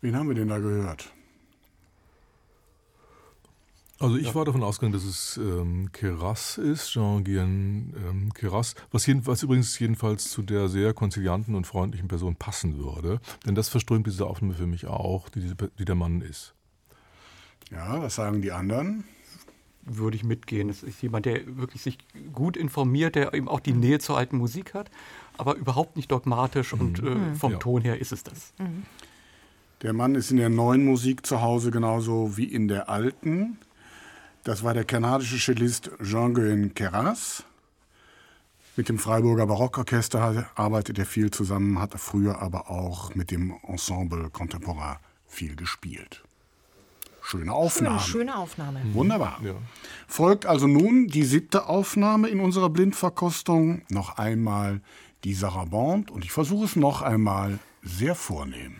[0.00, 1.12] Wen haben wir denn da gehört?
[3.98, 4.34] Also ich ja.
[4.34, 10.30] war davon ausgegangen, dass es ähm, Keras ist, Jean-Guyen ähm, Keras, was, was übrigens jedenfalls
[10.30, 13.20] zu der sehr konzilianten und freundlichen Person passen würde.
[13.46, 16.54] Denn das verströmt diese Aufnahme für mich auch, die, die der Mann ist.
[17.70, 19.04] Ja, was sagen die anderen?
[19.82, 20.68] Würde ich mitgehen.
[20.68, 21.96] Es ist jemand, der wirklich sich
[22.34, 24.90] gut informiert, der eben auch die Nähe zur alten Musik hat,
[25.38, 26.80] aber überhaupt nicht dogmatisch mhm.
[26.80, 27.34] und äh, mhm.
[27.36, 27.58] vom ja.
[27.58, 28.52] Ton her ist es das.
[28.58, 28.82] Mhm.
[29.86, 33.56] Der Mann ist in der neuen Musik zu Hause genauso wie in der alten.
[34.42, 37.44] Das war der kanadische Cellist Jean-Guyen Keras.
[38.74, 43.54] Mit dem Freiburger Barockorchester arbeitet er viel zusammen, hat er früher aber auch mit dem
[43.62, 44.96] Ensemble Contemporain
[45.28, 46.24] viel gespielt.
[47.22, 48.00] Schöne Aufnahme.
[48.00, 48.80] Schöne, schöne Aufnahme.
[48.80, 48.94] Mhm.
[48.94, 49.38] Wunderbar.
[49.44, 49.54] Ja.
[50.08, 53.82] Folgt also nun die siebte Aufnahme in unserer Blindverkostung.
[53.88, 54.80] Noch einmal
[55.22, 58.78] die Sarabande und ich versuche es noch einmal sehr vornehm.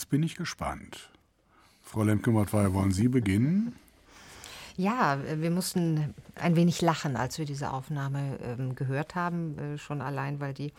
[0.00, 1.10] Jetzt bin ich gespannt.
[1.82, 3.74] Frau Lemke-Mottwey, wollen Sie beginnen?
[4.78, 10.00] Ja, wir mussten ein wenig lachen, als wir diese Aufnahme ähm, gehört haben, äh, schon
[10.00, 10.72] allein, weil die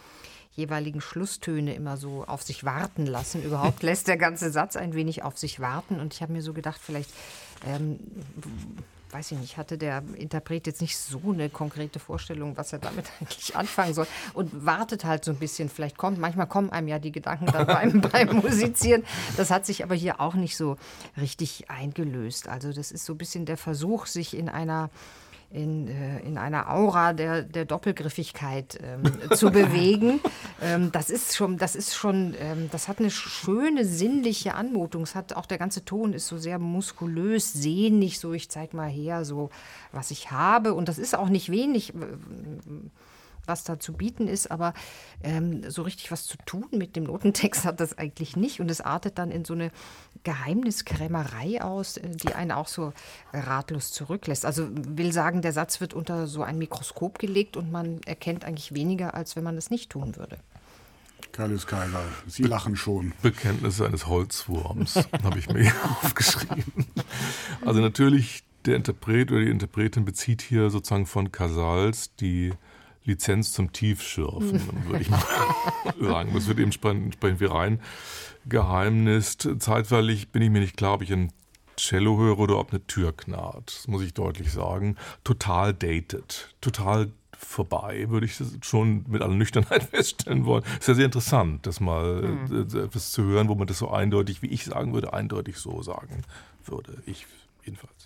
[0.53, 3.43] jeweiligen Schlusstöne immer so auf sich warten lassen.
[3.43, 5.99] Überhaupt lässt der ganze Satz ein wenig auf sich warten.
[5.99, 7.11] Und ich habe mir so gedacht, vielleicht
[7.67, 7.99] ähm,
[9.11, 13.05] weiß ich nicht, hatte der Interpret jetzt nicht so eine konkrete Vorstellung, was er damit
[13.19, 15.69] eigentlich anfangen soll und wartet halt so ein bisschen.
[15.69, 19.03] Vielleicht kommt, manchmal kommen einem ja die Gedanken dann beim, beim Musizieren.
[19.37, 20.77] Das hat sich aber hier auch nicht so
[21.17, 22.47] richtig eingelöst.
[22.47, 24.89] Also das ist so ein bisschen der Versuch, sich in einer
[25.53, 30.19] in, äh, in einer Aura der, der Doppelgriffigkeit ähm, zu bewegen.
[30.63, 35.01] Ähm, das ist schon, das ist schon, ähm, das hat eine schöne sinnliche Anmutung.
[35.01, 38.87] Es hat auch der ganze Ton ist so sehr muskulös, sehnig, so ich zeig mal
[38.87, 39.49] her, so
[39.91, 40.75] was ich habe.
[40.75, 41.93] Und das ist auch nicht wenig
[43.45, 44.73] was da zu bieten ist, aber
[45.23, 48.81] ähm, so richtig was zu tun mit dem Notentext hat das eigentlich nicht und es
[48.81, 49.71] artet dann in so eine
[50.23, 52.93] Geheimniskrämerei aus, äh, die einen auch so
[53.33, 54.45] ratlos zurücklässt.
[54.45, 58.73] Also will sagen, der Satz wird unter so ein Mikroskop gelegt und man erkennt eigentlich
[58.73, 60.37] weniger, als wenn man es nicht tun würde.
[61.31, 63.13] Carlos Kaiser, Sie lachen schon.
[63.21, 65.71] Bekenntnisse eines Holzwurms habe ich mir
[66.03, 66.87] aufgeschrieben.
[67.65, 72.51] Also natürlich, der Interpret oder die Interpretin bezieht hier sozusagen von Casals die
[73.03, 75.21] Lizenz zum Tiefschürfen, würde ich mal
[75.99, 76.31] sagen.
[76.33, 77.79] Das wird eben entsprechend wie rein
[78.45, 79.47] geheimnist.
[79.59, 81.31] Zeitweilig bin ich mir nicht klar, ob ich ein
[81.77, 83.73] Cello höre oder ob eine Tür knarrt.
[83.75, 84.97] Das muss ich deutlich sagen.
[85.23, 86.53] Total dated.
[86.59, 90.63] Total vorbei, würde ich schon mit aller Nüchternheit feststellen wollen.
[90.79, 92.67] Ist ja sehr interessant, das mal mhm.
[92.75, 96.23] etwas zu hören, wo man das so eindeutig, wie ich sagen würde, eindeutig so sagen
[96.65, 97.01] würde.
[97.05, 97.25] Ich
[97.63, 98.00] jedenfalls.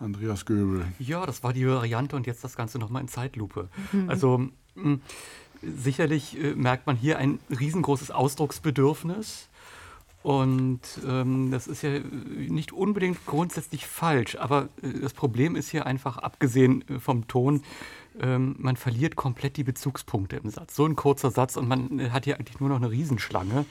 [0.00, 0.86] Andreas Göbel.
[0.98, 3.68] Ja, das war die Variante und jetzt das Ganze nochmal in Zeitlupe.
[3.92, 4.10] Mhm.
[4.10, 5.00] Also mh, hm,
[5.62, 9.48] sicherlich äh, merkt man hier ein riesengroßes Ausdrucksbedürfnis.
[10.22, 15.86] Und ähm, das ist ja nicht unbedingt grundsätzlich falsch, aber äh, das Problem ist hier
[15.86, 17.62] einfach, abgesehen äh, vom Ton,
[18.20, 20.76] ähm, man verliert komplett die Bezugspunkte im Satz.
[20.76, 23.64] So ein kurzer Satz und man äh, hat hier eigentlich nur noch eine Riesenschlange.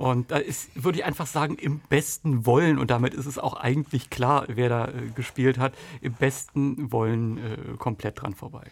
[0.00, 3.52] Und da ist, würde ich einfach sagen, im besten Wollen, und damit ist es auch
[3.52, 8.62] eigentlich klar, wer da äh, gespielt hat, im besten Wollen äh, komplett dran vorbei.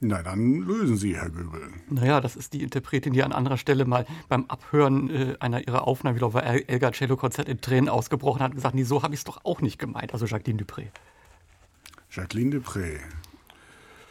[0.00, 1.70] Na, dann lösen Sie, Herr Göbel.
[1.88, 5.88] Naja, das ist die Interpretin, die an anderer Stelle mal beim Abhören äh, einer ihrer
[5.88, 9.02] Aufnahmen, ich glaube, El Elgar Cello Konzert in Tränen ausgebrochen hat und gesagt, nee, so
[9.02, 10.12] habe ich es doch auch nicht gemeint.
[10.12, 10.88] Also Jacqueline Dupré.
[12.10, 12.98] Jacqueline Dupré.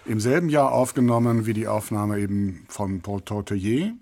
[0.05, 3.93] Im selben Jahr aufgenommen wie die Aufnahme eben von Paul Tortelier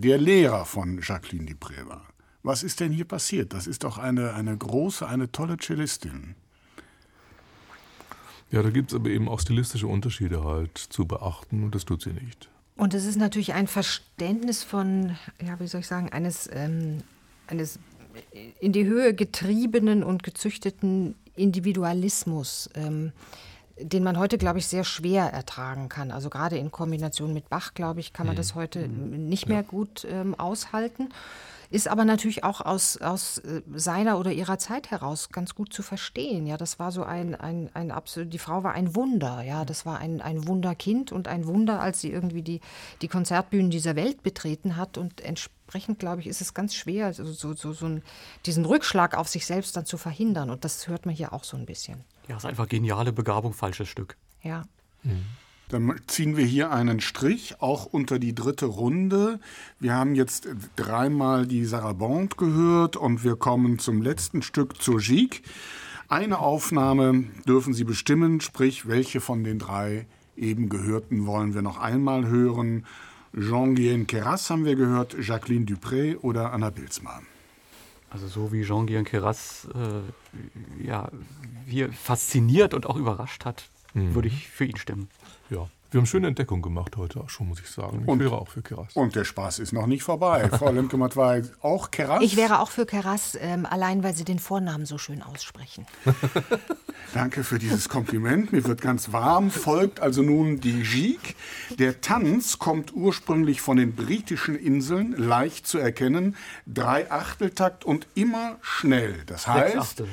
[0.00, 2.06] der Lehrer von Jacqueline Dupré war.
[2.42, 3.52] Was ist denn hier passiert?
[3.52, 6.34] Das ist doch eine, eine große, eine tolle Cellistin.
[8.50, 12.02] Ja, da gibt es aber eben auch stilistische Unterschiede halt zu beachten und das tut
[12.02, 12.48] sie nicht.
[12.76, 17.02] Und es ist natürlich ein Verständnis von, ja, wie soll ich sagen, eines, ähm,
[17.48, 17.78] eines
[18.60, 22.70] in die Höhe getriebenen und gezüchteten Individualismus.
[22.74, 23.12] Ähm,
[23.80, 26.10] den man heute, glaube ich, sehr schwer ertragen kann.
[26.10, 28.38] Also gerade in Kombination mit Bach, glaube ich, kann man mhm.
[28.38, 29.28] das heute mhm.
[29.28, 31.08] nicht mehr gut ähm, aushalten.
[31.70, 35.82] Ist aber natürlich auch aus, aus äh, seiner oder ihrer Zeit heraus ganz gut zu
[35.82, 36.46] verstehen.
[36.46, 39.42] Ja, das war so ein, ein, ein absolut, die Frau war ein Wunder.
[39.42, 42.60] Ja, das war ein, ein Wunderkind und ein Wunder, als sie irgendwie die,
[43.02, 44.96] die Konzertbühnen dieser Welt betreten hat.
[44.96, 48.02] Und entsprechend, glaube ich, ist es ganz schwer, so, so, so, so einen,
[48.46, 50.48] diesen Rückschlag auf sich selbst dann zu verhindern.
[50.48, 52.02] Und das hört man hier auch so ein bisschen.
[52.28, 54.16] Ja, ist einfach geniale Begabung, falsches Stück.
[54.42, 54.64] Ja.
[55.02, 55.24] Mhm.
[55.70, 59.38] Dann ziehen wir hier einen Strich, auch unter die dritte Runde.
[59.78, 65.40] Wir haben jetzt dreimal die Sarabande gehört und wir kommen zum letzten Stück zur Gigue.
[66.08, 70.06] Eine Aufnahme dürfen Sie bestimmen, sprich, welche von den drei
[70.36, 72.86] eben gehörten wollen wir noch einmal hören.
[73.38, 77.26] Jean-Guyen Keras haben wir gehört, Jacqueline Dupré oder Anna Pilzmann.
[78.10, 81.10] Also so wie Jean-Guyen Keras äh, ja,
[81.66, 84.14] hier fasziniert und auch überrascht hat, mhm.
[84.14, 85.08] würde ich für ihn stimmen.
[85.50, 85.68] Ja.
[85.90, 88.02] Wir haben schöne Entdeckung gemacht heute auch schon, muss ich sagen.
[88.02, 88.94] Ich und, wäre auch für Keras.
[88.94, 90.46] Und der Spaß ist noch nicht vorbei.
[90.52, 92.22] Frau Lemke-Matt war auch Keras?
[92.22, 95.86] Ich wäre auch für Keras, ähm, allein weil Sie den Vornamen so schön aussprechen.
[97.14, 98.52] Danke für dieses Kompliment.
[98.52, 99.50] Mir wird ganz warm.
[99.50, 101.34] Folgt also nun die Gigue.
[101.78, 106.36] Der Tanz kommt ursprünglich von den britischen Inseln, leicht zu erkennen.
[106.66, 109.22] Drei Achteltakt und immer schnell.
[109.24, 109.72] Das heißt...
[109.72, 110.08] Sechs Achtel.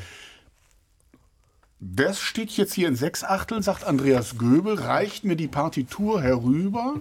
[1.88, 6.96] Das steht jetzt hier in sechs Achteln, sagt Andreas Göbel, reicht mir die Partitur herüber.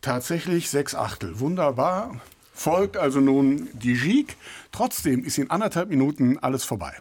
[0.00, 1.38] Tatsächlich sechs Achtel.
[1.38, 2.20] Wunderbar.
[2.52, 4.34] Folgt also nun die Gigue.
[4.72, 6.92] Trotzdem ist in anderthalb Minuten alles vorbei.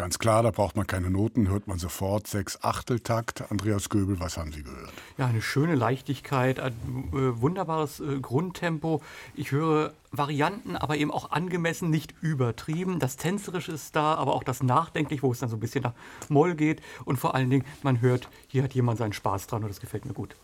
[0.00, 2.26] Ganz klar, da braucht man keine Noten, hört man sofort.
[2.26, 3.50] Sechs Achteltakt.
[3.50, 4.90] Andreas Göbel, was haben Sie gehört?
[5.18, 6.72] Ja, eine schöne Leichtigkeit, ein
[7.12, 9.02] äh, wunderbares äh, Grundtempo.
[9.34, 12.98] Ich höre Varianten, aber eben auch angemessen, nicht übertrieben.
[12.98, 15.92] Das Tänzerische ist da, aber auch das Nachdenklich, wo es dann so ein bisschen nach
[16.30, 16.80] Moll geht.
[17.04, 20.06] Und vor allen Dingen, man hört, hier hat jemand seinen Spaß dran und das gefällt
[20.06, 20.34] mir gut.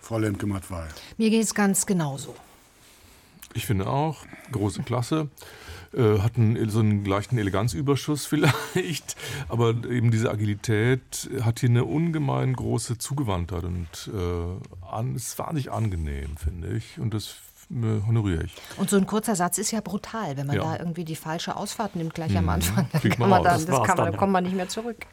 [0.00, 0.88] Frau Lemke-Mattwey.
[1.18, 2.34] Mir geht es ganz genauso.
[3.52, 5.28] Ich finde auch, große Klasse.
[5.94, 8.26] Äh, hat einen, so einen leichten Eleganzüberschuss
[8.74, 9.16] vielleicht,
[9.48, 15.38] aber eben diese Agilität hat hier eine ungemein große Zugewandtheit und äh, an, es ist
[15.38, 16.98] wahnsinnig angenehm, finde ich.
[16.98, 17.36] Und das
[17.70, 18.54] äh, honoriere ich.
[18.78, 20.62] Und so ein kurzer Satz ist ja brutal, wenn man ja.
[20.62, 22.50] da irgendwie die falsche Ausfahrt nimmt gleich am mhm.
[22.50, 22.88] Anfang.
[22.92, 25.06] Dann, kann man dann, das das kann man, dann kommt man nicht mehr zurück.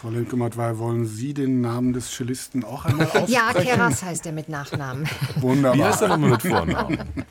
[0.00, 3.32] Frau Lemke-Mattwey, wollen Sie den Namen des Cellisten auch einmal aussprechen?
[3.32, 5.08] Ja, Keras heißt er mit Nachnamen.
[5.36, 5.78] Wunderbar.
[5.78, 6.98] Wie heißt er nochmal mit Vornamen?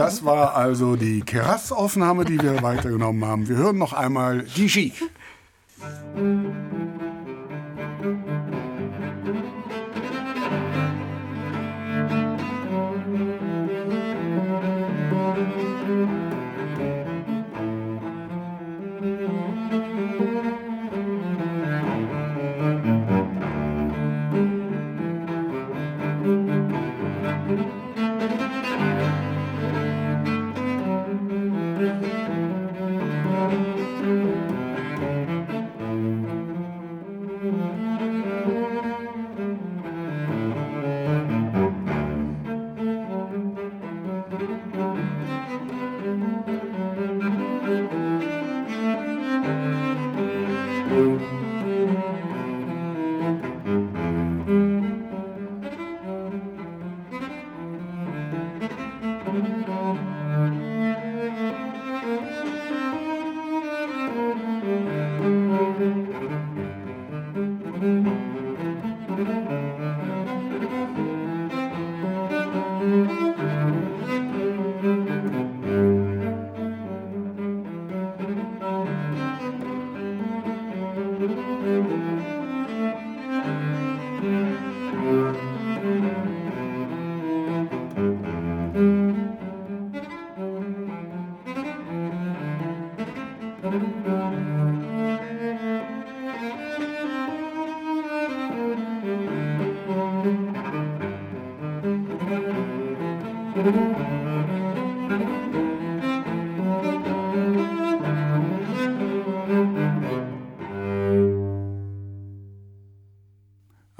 [0.00, 3.48] Das war also die Keras-Aufnahme, die wir weitergenommen haben.
[3.50, 4.94] Wir hören noch einmal die Ski.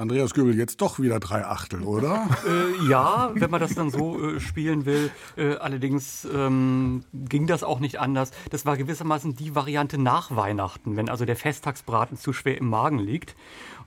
[0.00, 2.26] Andreas Göbel jetzt doch wieder drei Achtel, oder?
[2.48, 5.10] Äh, ja, wenn man das dann so äh, spielen will.
[5.36, 8.30] Äh, allerdings ähm, ging das auch nicht anders.
[8.48, 12.98] Das war gewissermaßen die Variante nach Weihnachten, wenn also der Festtagsbraten zu schwer im Magen
[12.98, 13.36] liegt.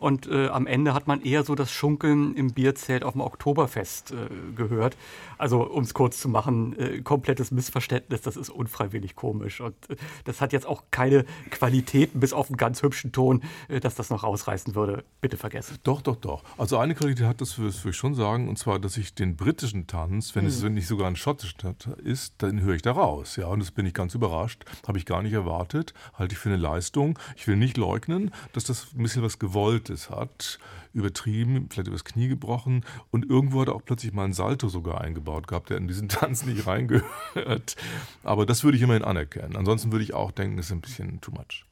[0.03, 4.11] Und äh, am Ende hat man eher so das Schunkeln im Bierzelt auf dem Oktoberfest
[4.11, 4.15] äh,
[4.53, 4.97] gehört.
[5.37, 9.61] Also, um es kurz zu machen, äh, komplettes Missverständnis, das ist unfreiwillig komisch.
[9.61, 13.79] Und äh, das hat jetzt auch keine Qualitäten, bis auf einen ganz hübschen Ton, äh,
[13.79, 15.05] dass das noch rausreißen würde.
[15.21, 15.77] Bitte vergessen.
[15.83, 16.43] Doch, doch, doch.
[16.57, 19.87] Also eine Qualität hat das, würde ich schon sagen, und zwar, dass ich den britischen
[19.87, 20.49] Tanz, wenn hm.
[20.49, 23.37] es nicht sogar ein schottischer Tanz ist, dann höre ich da raus.
[23.37, 24.65] Ja, und das bin ich ganz überrascht.
[24.85, 25.93] Habe ich gar nicht erwartet.
[26.15, 27.17] Halte ich für eine Leistung.
[27.37, 30.59] Ich will nicht leugnen, dass das ein bisschen was gewollt Gefühltes hat,
[30.93, 35.01] übertrieben, vielleicht übers Knie gebrochen und irgendwo hat er auch plötzlich mal einen Salto sogar
[35.01, 37.75] eingebaut gehabt, der in diesen Tanz nicht reingehört.
[38.23, 39.55] Aber das würde ich immerhin anerkennen.
[39.55, 41.65] Ansonsten würde ich auch denken, das ist ein bisschen too much.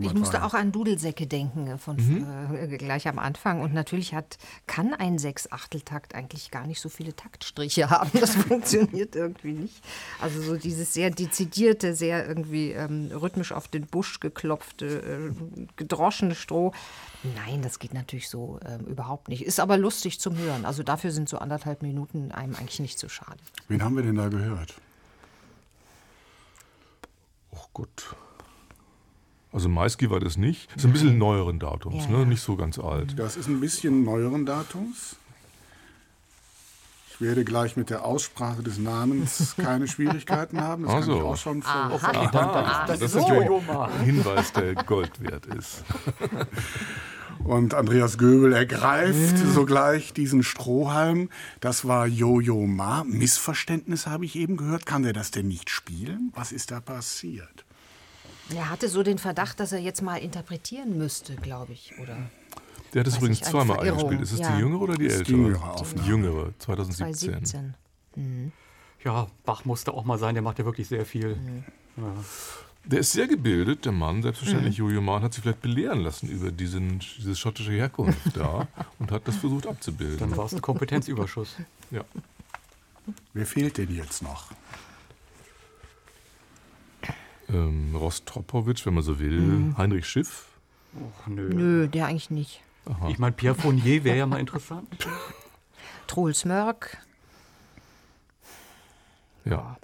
[0.00, 2.56] Ich musste auch an Dudelsäcke denken äh, von mhm.
[2.56, 3.60] äh, gleich am Anfang.
[3.60, 8.10] Und natürlich hat, kann ein Sechsachteltakt eigentlich gar nicht so viele Taktstriche haben.
[8.18, 9.82] Das funktioniert irgendwie nicht.
[10.20, 16.34] Also so dieses sehr dezidierte, sehr irgendwie ähm, rhythmisch auf den Busch geklopfte, äh, gedroschene
[16.34, 16.72] Stroh.
[17.36, 19.44] Nein, das geht natürlich so ähm, überhaupt nicht.
[19.44, 20.64] Ist aber lustig zum Hören.
[20.64, 23.38] Also dafür sind so anderthalb Minuten einem eigentlich nicht so schade.
[23.68, 24.74] Wen haben wir denn da gehört?
[27.50, 28.16] Oh Gott.
[29.52, 30.68] Also Maisky war das nicht.
[30.74, 32.18] Das ist ein bisschen neueren Datums, ja.
[32.18, 32.26] ne?
[32.26, 33.18] nicht so ganz alt.
[33.18, 35.16] Das ist ein bisschen neueren Datums.
[37.12, 40.84] Ich werde gleich mit der Aussprache des Namens keine Schwierigkeiten haben.
[40.84, 41.12] Das also.
[41.12, 41.90] kann ich auch schon vor.
[41.92, 45.84] Okay, dann, das, das ist natürlich ein Hinweis, der Gold wert ist.
[47.44, 51.30] Und Andreas Göbel ergreift sogleich diesen Strohhalm.
[51.60, 53.02] Das war Jojo Ma.
[53.04, 54.86] Missverständnis habe ich eben gehört.
[54.86, 56.32] Kann der das denn nicht spielen?
[56.34, 57.64] Was ist da passiert?
[58.54, 62.16] Er hatte so den Verdacht, dass er jetzt mal interpretieren müsste, glaube ich, oder?
[62.92, 64.20] Der hat es übrigens zweimal eingespielt.
[64.20, 64.52] Ist es ja.
[64.52, 65.24] die jüngere oder die ältere?
[65.24, 66.02] Die jüngere Aufnahme.
[66.02, 67.44] Die jüngere, 2017.
[67.46, 67.74] 2017.
[68.16, 68.52] Mhm.
[69.04, 71.36] Ja, Bach musste auch mal sein, der macht ja wirklich sehr viel.
[71.36, 71.64] Mhm.
[71.96, 72.14] Ja.
[72.84, 74.78] Der ist sehr gebildet, der Mann, selbstverständlich.
[74.78, 74.86] Mhm.
[74.86, 78.66] Jojo Mann hat sich vielleicht belehren lassen über diesen, diese schottische Herkunft da
[78.98, 80.18] und hat das versucht abzubilden.
[80.18, 81.56] Dann war es ein Kompetenzüberschuss.
[81.90, 82.04] Ja.
[83.32, 84.50] Wer fehlt denn jetzt noch?
[87.52, 89.40] Ähm, Rostropowitsch, wenn man so will.
[89.40, 89.78] Mhm.
[89.78, 90.46] Heinrich Schiff.
[90.94, 91.48] Och, nö.
[91.48, 92.62] nö, der eigentlich nicht.
[92.86, 93.08] Aha.
[93.08, 94.88] Ich meine, Pierre Fournier wäre ja mal interessant.
[96.06, 96.98] Truls Mörk.
[99.44, 99.76] Ja.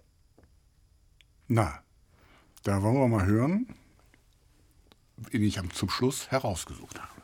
[1.49, 1.81] Na,
[2.65, 3.69] da wollen wir mal hören,
[5.17, 7.17] wen ich zum Schluss herausgesucht habe.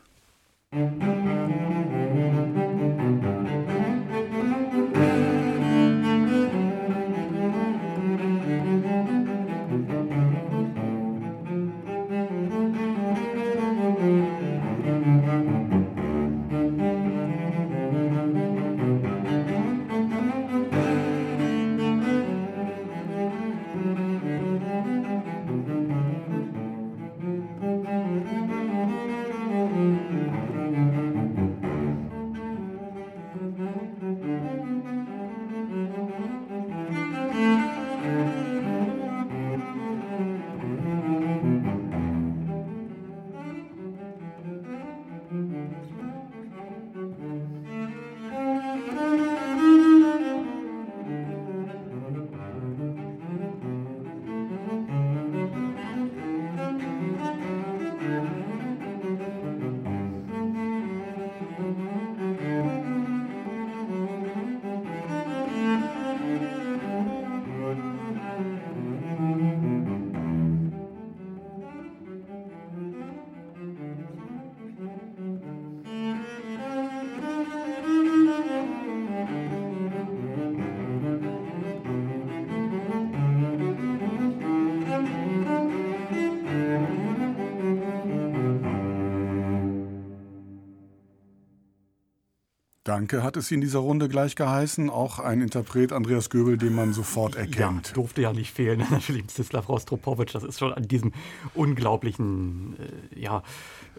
[92.93, 94.91] Danke hat es in dieser Runde gleich geheißen.
[94.91, 97.87] Auch ein Interpret, Andreas Göbel, den man sofort erkennt.
[97.87, 98.83] Ja, durfte ja nicht fehlen.
[98.91, 100.35] Natürlich Mstislav Rostropowitsch.
[100.35, 101.11] Das ist schon an diesem
[101.55, 103.41] unglaublichen, äh, ja,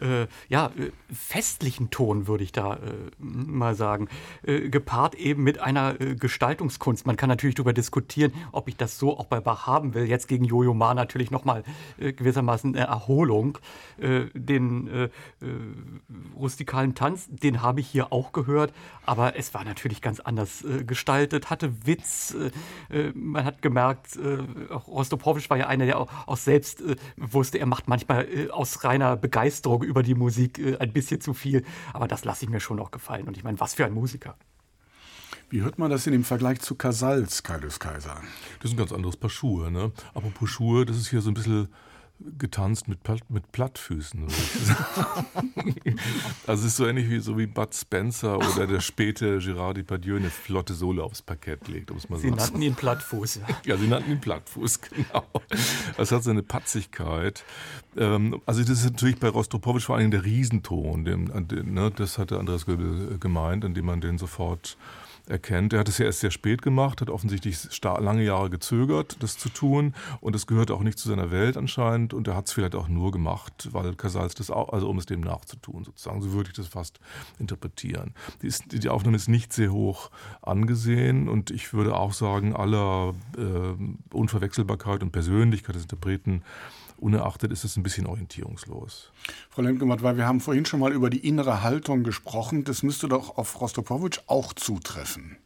[0.01, 2.79] äh, ja, äh, festlichen Ton, würde ich da äh,
[3.19, 4.09] mal sagen.
[4.43, 7.07] Äh, gepaart eben mit einer äh, Gestaltungskunst.
[7.07, 10.05] Man kann natürlich darüber diskutieren, ob ich das so auch bei Bach haben will.
[10.05, 11.65] Jetzt gegen Jojo Ma natürlich nochmal
[11.99, 13.59] gewissermaßen eine Erholung.
[13.99, 15.11] den
[16.37, 18.73] rustikalen Tanz, den habe ich hier auch gehört
[19.07, 22.35] aber es war natürlich ganz anders äh, gestaltet, hatte Witz.
[22.91, 26.81] Äh, äh man hat gemerkt, äh, auch Rostopowitsch war ja einer, der auch, auch selbst
[26.81, 31.35] äh, wusste, er macht manchmal äh, aus reiner Begeisterung über die Musik ein bisschen zu
[31.35, 31.65] viel.
[31.93, 33.29] Aber das lasse ich mir schon auch gefallen.
[33.29, 34.37] Und ich meine, was für ein Musiker.
[35.51, 38.21] Wie hört man das in dem Vergleich zu Casals, Kaius Kaiser?
[38.61, 39.71] Das ist ein ganz anderes Paar Schuhe.
[39.71, 39.93] Ne?
[40.15, 41.69] Apropos Schuhe, das ist hier so ein bisschen
[42.39, 44.27] getanzt mit, mit Plattfüßen.
[46.47, 50.17] also es ist so ähnlich wie, so wie Bud Spencer oder der späte Gérard Depardieu
[50.17, 51.91] eine flotte Sohle aufs Parkett legt.
[51.91, 53.41] Um mal sie so nannten ihn Plattfuß.
[53.67, 55.25] Ja, sie nannten ihn Plattfuß, genau.
[55.97, 57.45] Es hat so eine Patzigkeit.
[57.97, 61.05] Ähm, also das ist natürlich bei Rostropowitsch vor allem der Riesenton.
[61.05, 61.25] Den,
[61.75, 64.77] ne, das hatte Andreas Göbel gemeint, indem man den sofort
[65.29, 65.73] erkennt.
[65.73, 69.49] Er hat es ja erst sehr spät gemacht, hat offensichtlich lange Jahre gezögert, das zu
[69.49, 69.95] tun.
[70.21, 72.15] Und es gehört auch nicht zu seiner Welt anscheinend.
[72.15, 75.07] Und er hat es vielleicht auch nur gemacht, weil Casals das auch, also um es
[75.07, 76.23] dem nachzutun, sozusagen.
[76.23, 77.01] So würde ich das fast
[77.39, 78.15] interpretieren.
[78.43, 80.11] Die, ist, die Aufnahme ist nicht sehr hoch
[80.43, 81.29] angesehen.
[81.29, 86.43] Und ich würde auch sagen, aller äh, Unverwechselbarkeit und Persönlichkeit des Interpreten
[86.97, 89.11] Unerachtet ist es ein bisschen orientierungslos.
[89.51, 92.65] Frau Lemke-Matt, weil wir haben vorhin schon mal über die innere Haltung gesprochen.
[92.65, 95.37] Das müsste doch auf Rostopowitsch auch zutreffen.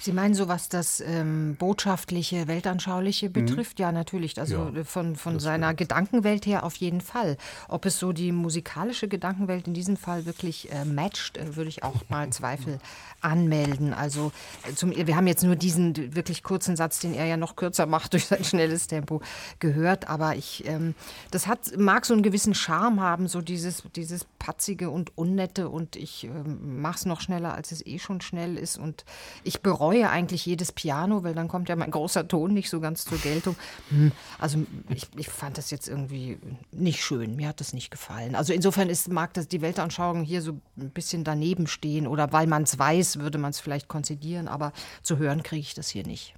[0.00, 3.32] Sie meinen so, was das ähm, botschaftliche, weltanschauliche mhm.
[3.34, 3.78] betrifft?
[3.78, 3.82] Mhm.
[3.82, 4.38] Ja, natürlich.
[4.40, 5.78] Also ja, von, von seiner stimmt.
[5.80, 7.36] Gedankenwelt her auf jeden Fall.
[7.68, 11.82] Ob es so die musikalische Gedankenwelt in diesem Fall wirklich äh, matcht, äh, würde ich
[11.82, 12.78] auch mal Zweifel
[13.20, 13.92] anmelden.
[13.92, 14.32] Also
[14.66, 17.84] äh, zum, wir haben jetzt nur diesen wirklich kurzen Satz, den er ja noch kürzer
[17.84, 19.20] macht durch sein schnelles Tempo,
[19.58, 20.08] gehört.
[20.08, 20.94] Aber ich, ähm,
[21.30, 25.68] das hat, mag so einen gewissen Charme haben, so dieses, dieses patzige und unnette.
[25.68, 28.78] Und ich ähm, mache es noch schneller, als es eh schon schnell ist.
[28.78, 29.04] Und
[29.44, 32.80] ich bereue bereue eigentlich jedes Piano, weil dann kommt ja mein großer Ton nicht so
[32.80, 33.56] ganz zur Geltung.
[33.88, 34.58] Hm, also
[34.88, 36.38] ich, ich fand das jetzt irgendwie
[36.70, 37.36] nicht schön.
[37.36, 38.34] Mir hat das nicht gefallen.
[38.34, 42.46] Also insofern ist, mag das die Weltanschauung hier so ein bisschen daneben stehen oder weil
[42.46, 44.72] man es weiß, würde man es vielleicht konzidieren, aber
[45.02, 46.34] zu hören kriege ich das hier nicht.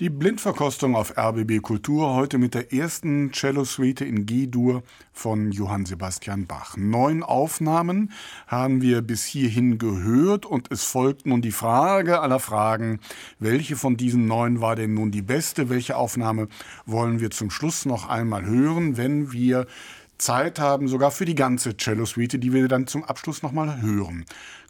[0.00, 6.48] Die Blindverkostung auf RBB Kultur heute mit der ersten Cello-Suite in G-Dur von Johann Sebastian
[6.48, 6.76] Bach.
[6.76, 8.10] Neun Aufnahmen
[8.48, 12.98] haben wir bis hierhin gehört und es folgt nun die Frage aller Fragen,
[13.38, 15.68] welche von diesen neun war denn nun die beste?
[15.70, 16.48] Welche Aufnahme
[16.86, 19.68] wollen wir zum Schluss noch einmal hören, wenn wir
[20.18, 24.24] Zeit haben, sogar für die ganze Cello-Suite, die wir dann zum Abschluss nochmal hören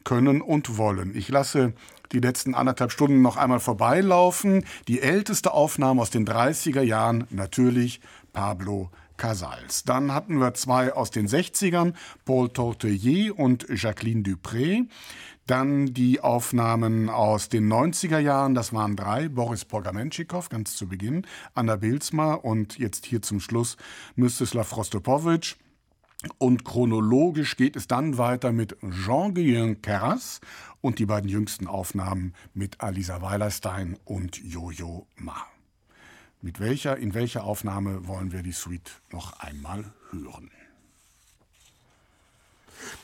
[0.04, 1.16] können und wollen.
[1.16, 1.72] Ich lasse
[2.12, 4.64] die letzten anderthalb Stunden noch einmal vorbeilaufen.
[4.88, 8.00] Die älteste Aufnahme aus den 30er Jahren, natürlich
[8.32, 9.84] Pablo Casals.
[9.84, 11.94] Dann hatten wir zwei aus den 60ern,
[12.24, 14.86] Paul Tortelier und Jacqueline Dupré.
[15.46, 21.26] Dann die Aufnahmen aus den 90er Jahren, das waren drei, Boris Pogamenschikow ganz zu Beginn,
[21.54, 23.76] Anna Bilsma und jetzt hier zum Schluss
[24.16, 25.56] Mstislav Rostopowitsch.
[26.38, 30.40] Und chronologisch geht es dann weiter mit Jean-Guyen Keras
[30.84, 35.46] und die beiden jüngsten Aufnahmen mit Alisa Weilerstein und Jojo Ma.
[36.42, 40.50] Mit welcher, in welcher Aufnahme wollen wir die Suite noch einmal hören?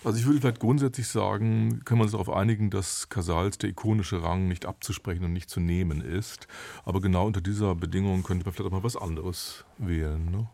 [0.04, 4.22] Also ich würde vielleicht grundsätzlich sagen, können wir uns darauf einigen, dass Casals der ikonische
[4.22, 6.48] Rang nicht abzusprechen und nicht zu nehmen ist.
[6.84, 10.30] Aber genau unter dieser Bedingung könnte man vielleicht auch mal was anderes wählen.
[10.30, 10.50] Ne?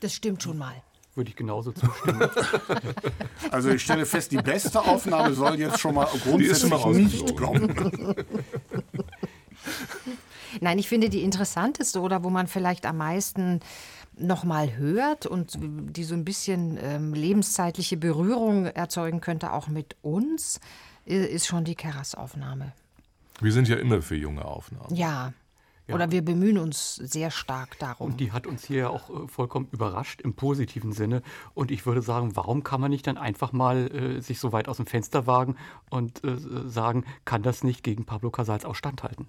[0.00, 0.82] Das stimmt schon mal.
[1.18, 2.30] Würde ich genauso zustimmen.
[3.50, 8.14] Also ich stelle fest, die beste Aufnahme soll jetzt schon mal grundsätzlich nicht kommen.
[10.60, 13.58] Nein, ich finde die interessanteste oder wo man vielleicht am meisten
[14.16, 19.96] noch mal hört und die so ein bisschen ähm, lebenszeitliche Berührung erzeugen könnte, auch mit
[20.02, 20.60] uns,
[21.04, 22.72] ist schon die Keras-Aufnahme.
[23.40, 24.94] Wir sind ja immer für junge Aufnahmen.
[24.94, 25.32] Ja,
[25.88, 25.94] ja.
[25.94, 28.12] Oder wir bemühen uns sehr stark darum.
[28.12, 31.22] Und die hat uns hier auch äh, vollkommen überrascht im positiven Sinne.
[31.54, 34.68] Und ich würde sagen, warum kann man nicht dann einfach mal äh, sich so weit
[34.68, 35.56] aus dem Fenster wagen
[35.88, 36.36] und äh,
[36.68, 39.26] sagen, kann das nicht gegen Pablo Casals auch standhalten?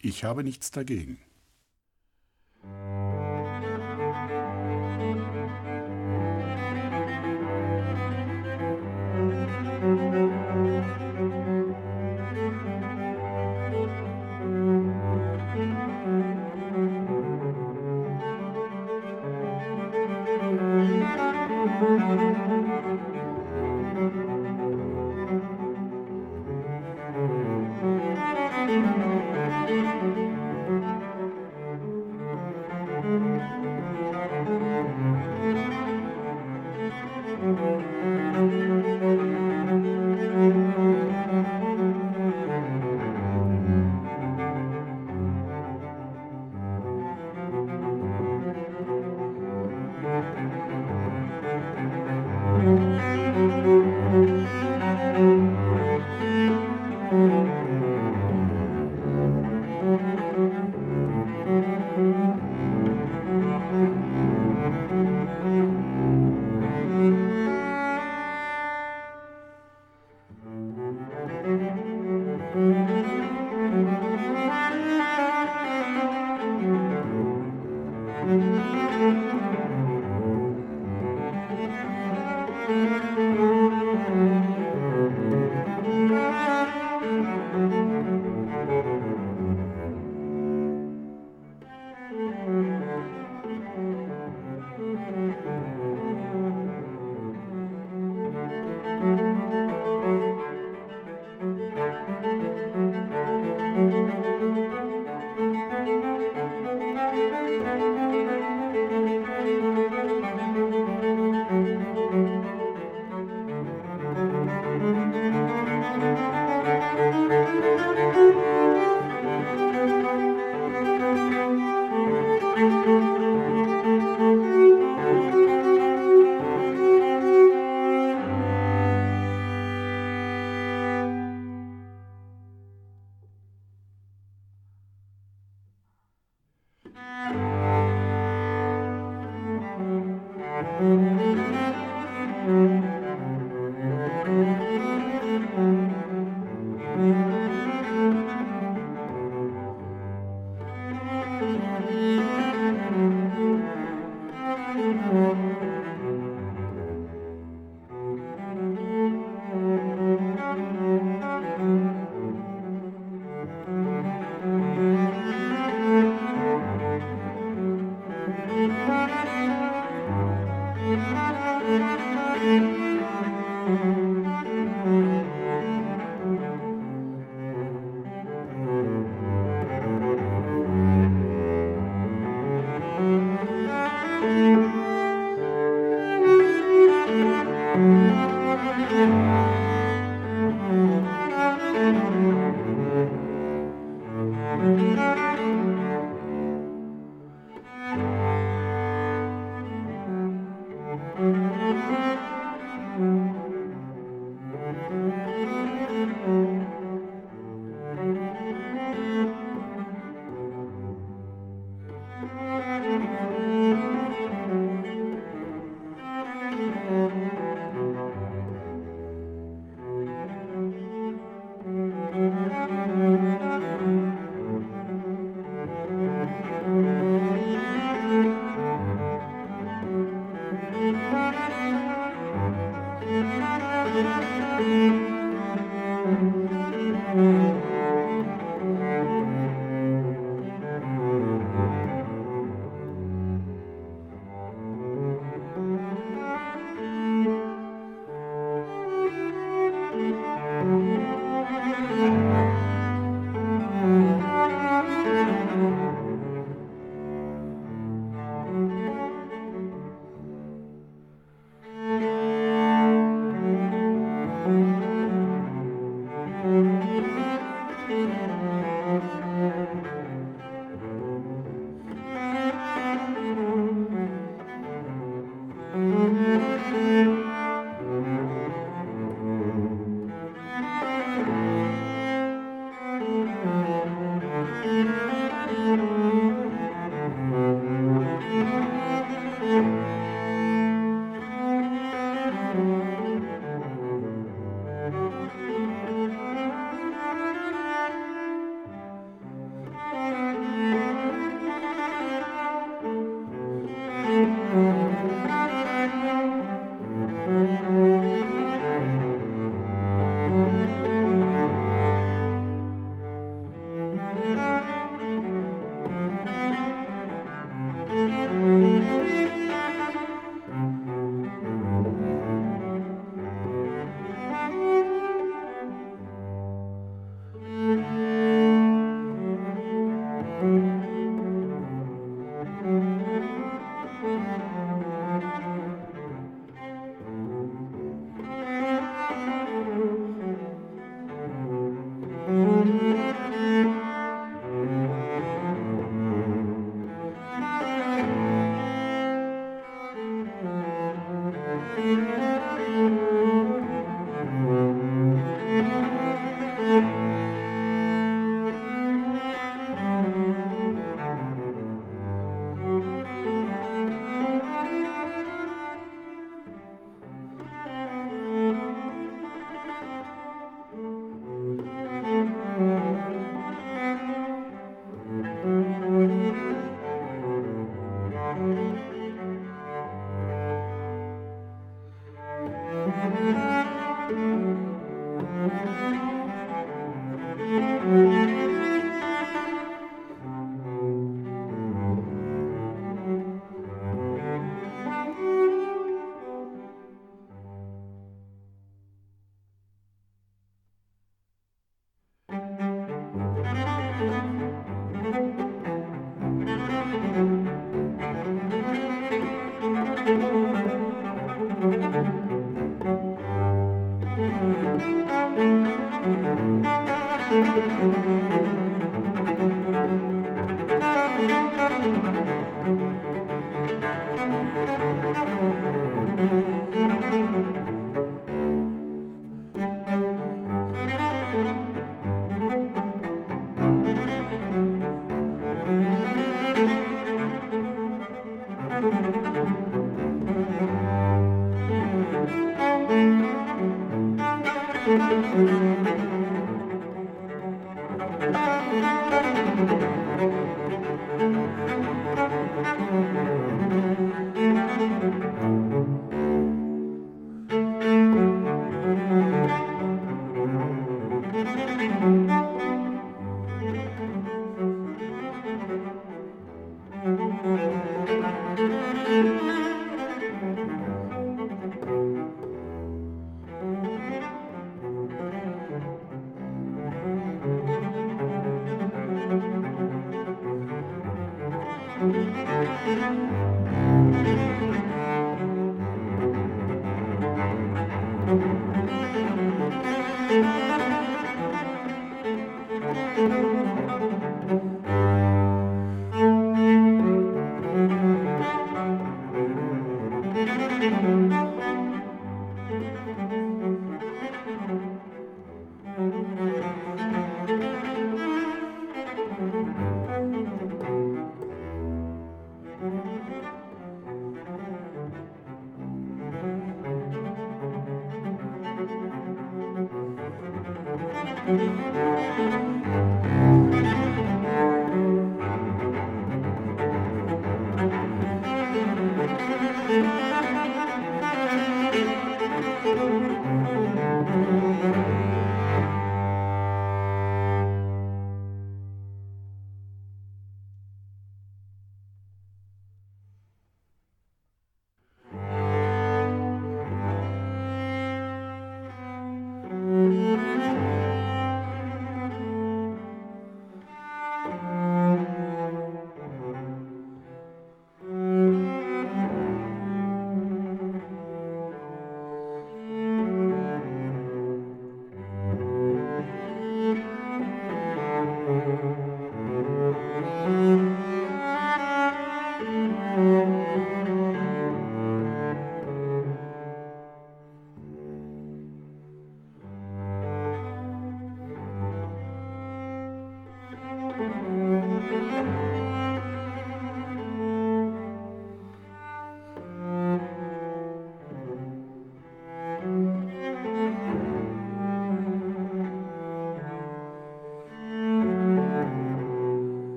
[0.00, 1.18] Ich habe nichts dagegen.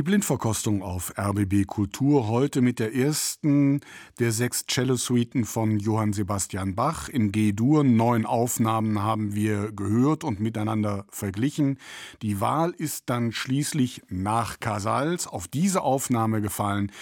[0.00, 3.82] Die Blindverkostung auf RBB Kultur heute mit der ersten
[4.18, 7.84] der sechs Cello-Suiten von Johann Sebastian Bach in G-Dur.
[7.84, 11.76] Neun Aufnahmen haben wir gehört und miteinander verglichen.
[12.22, 16.92] Die Wahl ist dann schließlich nach Casals auf diese Aufnahme gefallen.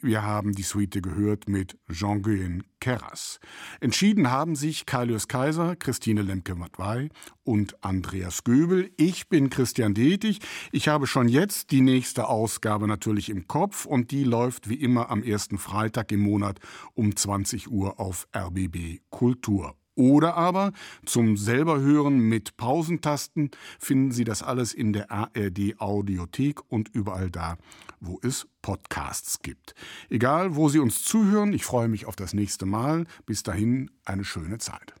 [0.00, 3.38] Wir haben die Suite gehört mit Jean-Guyen Keras.
[3.80, 7.10] Entschieden haben sich Kaius Kaiser, Christine Lemke-Matwei
[7.42, 8.90] und Andreas Göbel.
[8.96, 10.38] Ich bin Christian Detig.
[10.72, 15.10] Ich habe schon jetzt die nächste Ausgabe natürlich im Kopf und die läuft wie immer
[15.10, 16.60] am ersten Freitag im Monat
[16.94, 19.76] um 20 Uhr auf RBB Kultur.
[19.96, 20.72] Oder aber
[21.04, 27.30] zum selber hören mit Pausentasten finden Sie das alles in der ARD Audiothek und überall
[27.30, 27.56] da,
[28.00, 29.74] wo es Podcasts gibt.
[30.08, 33.06] Egal, wo Sie uns zuhören, ich freue mich auf das nächste Mal.
[33.26, 34.94] Bis dahin eine schöne Zeit.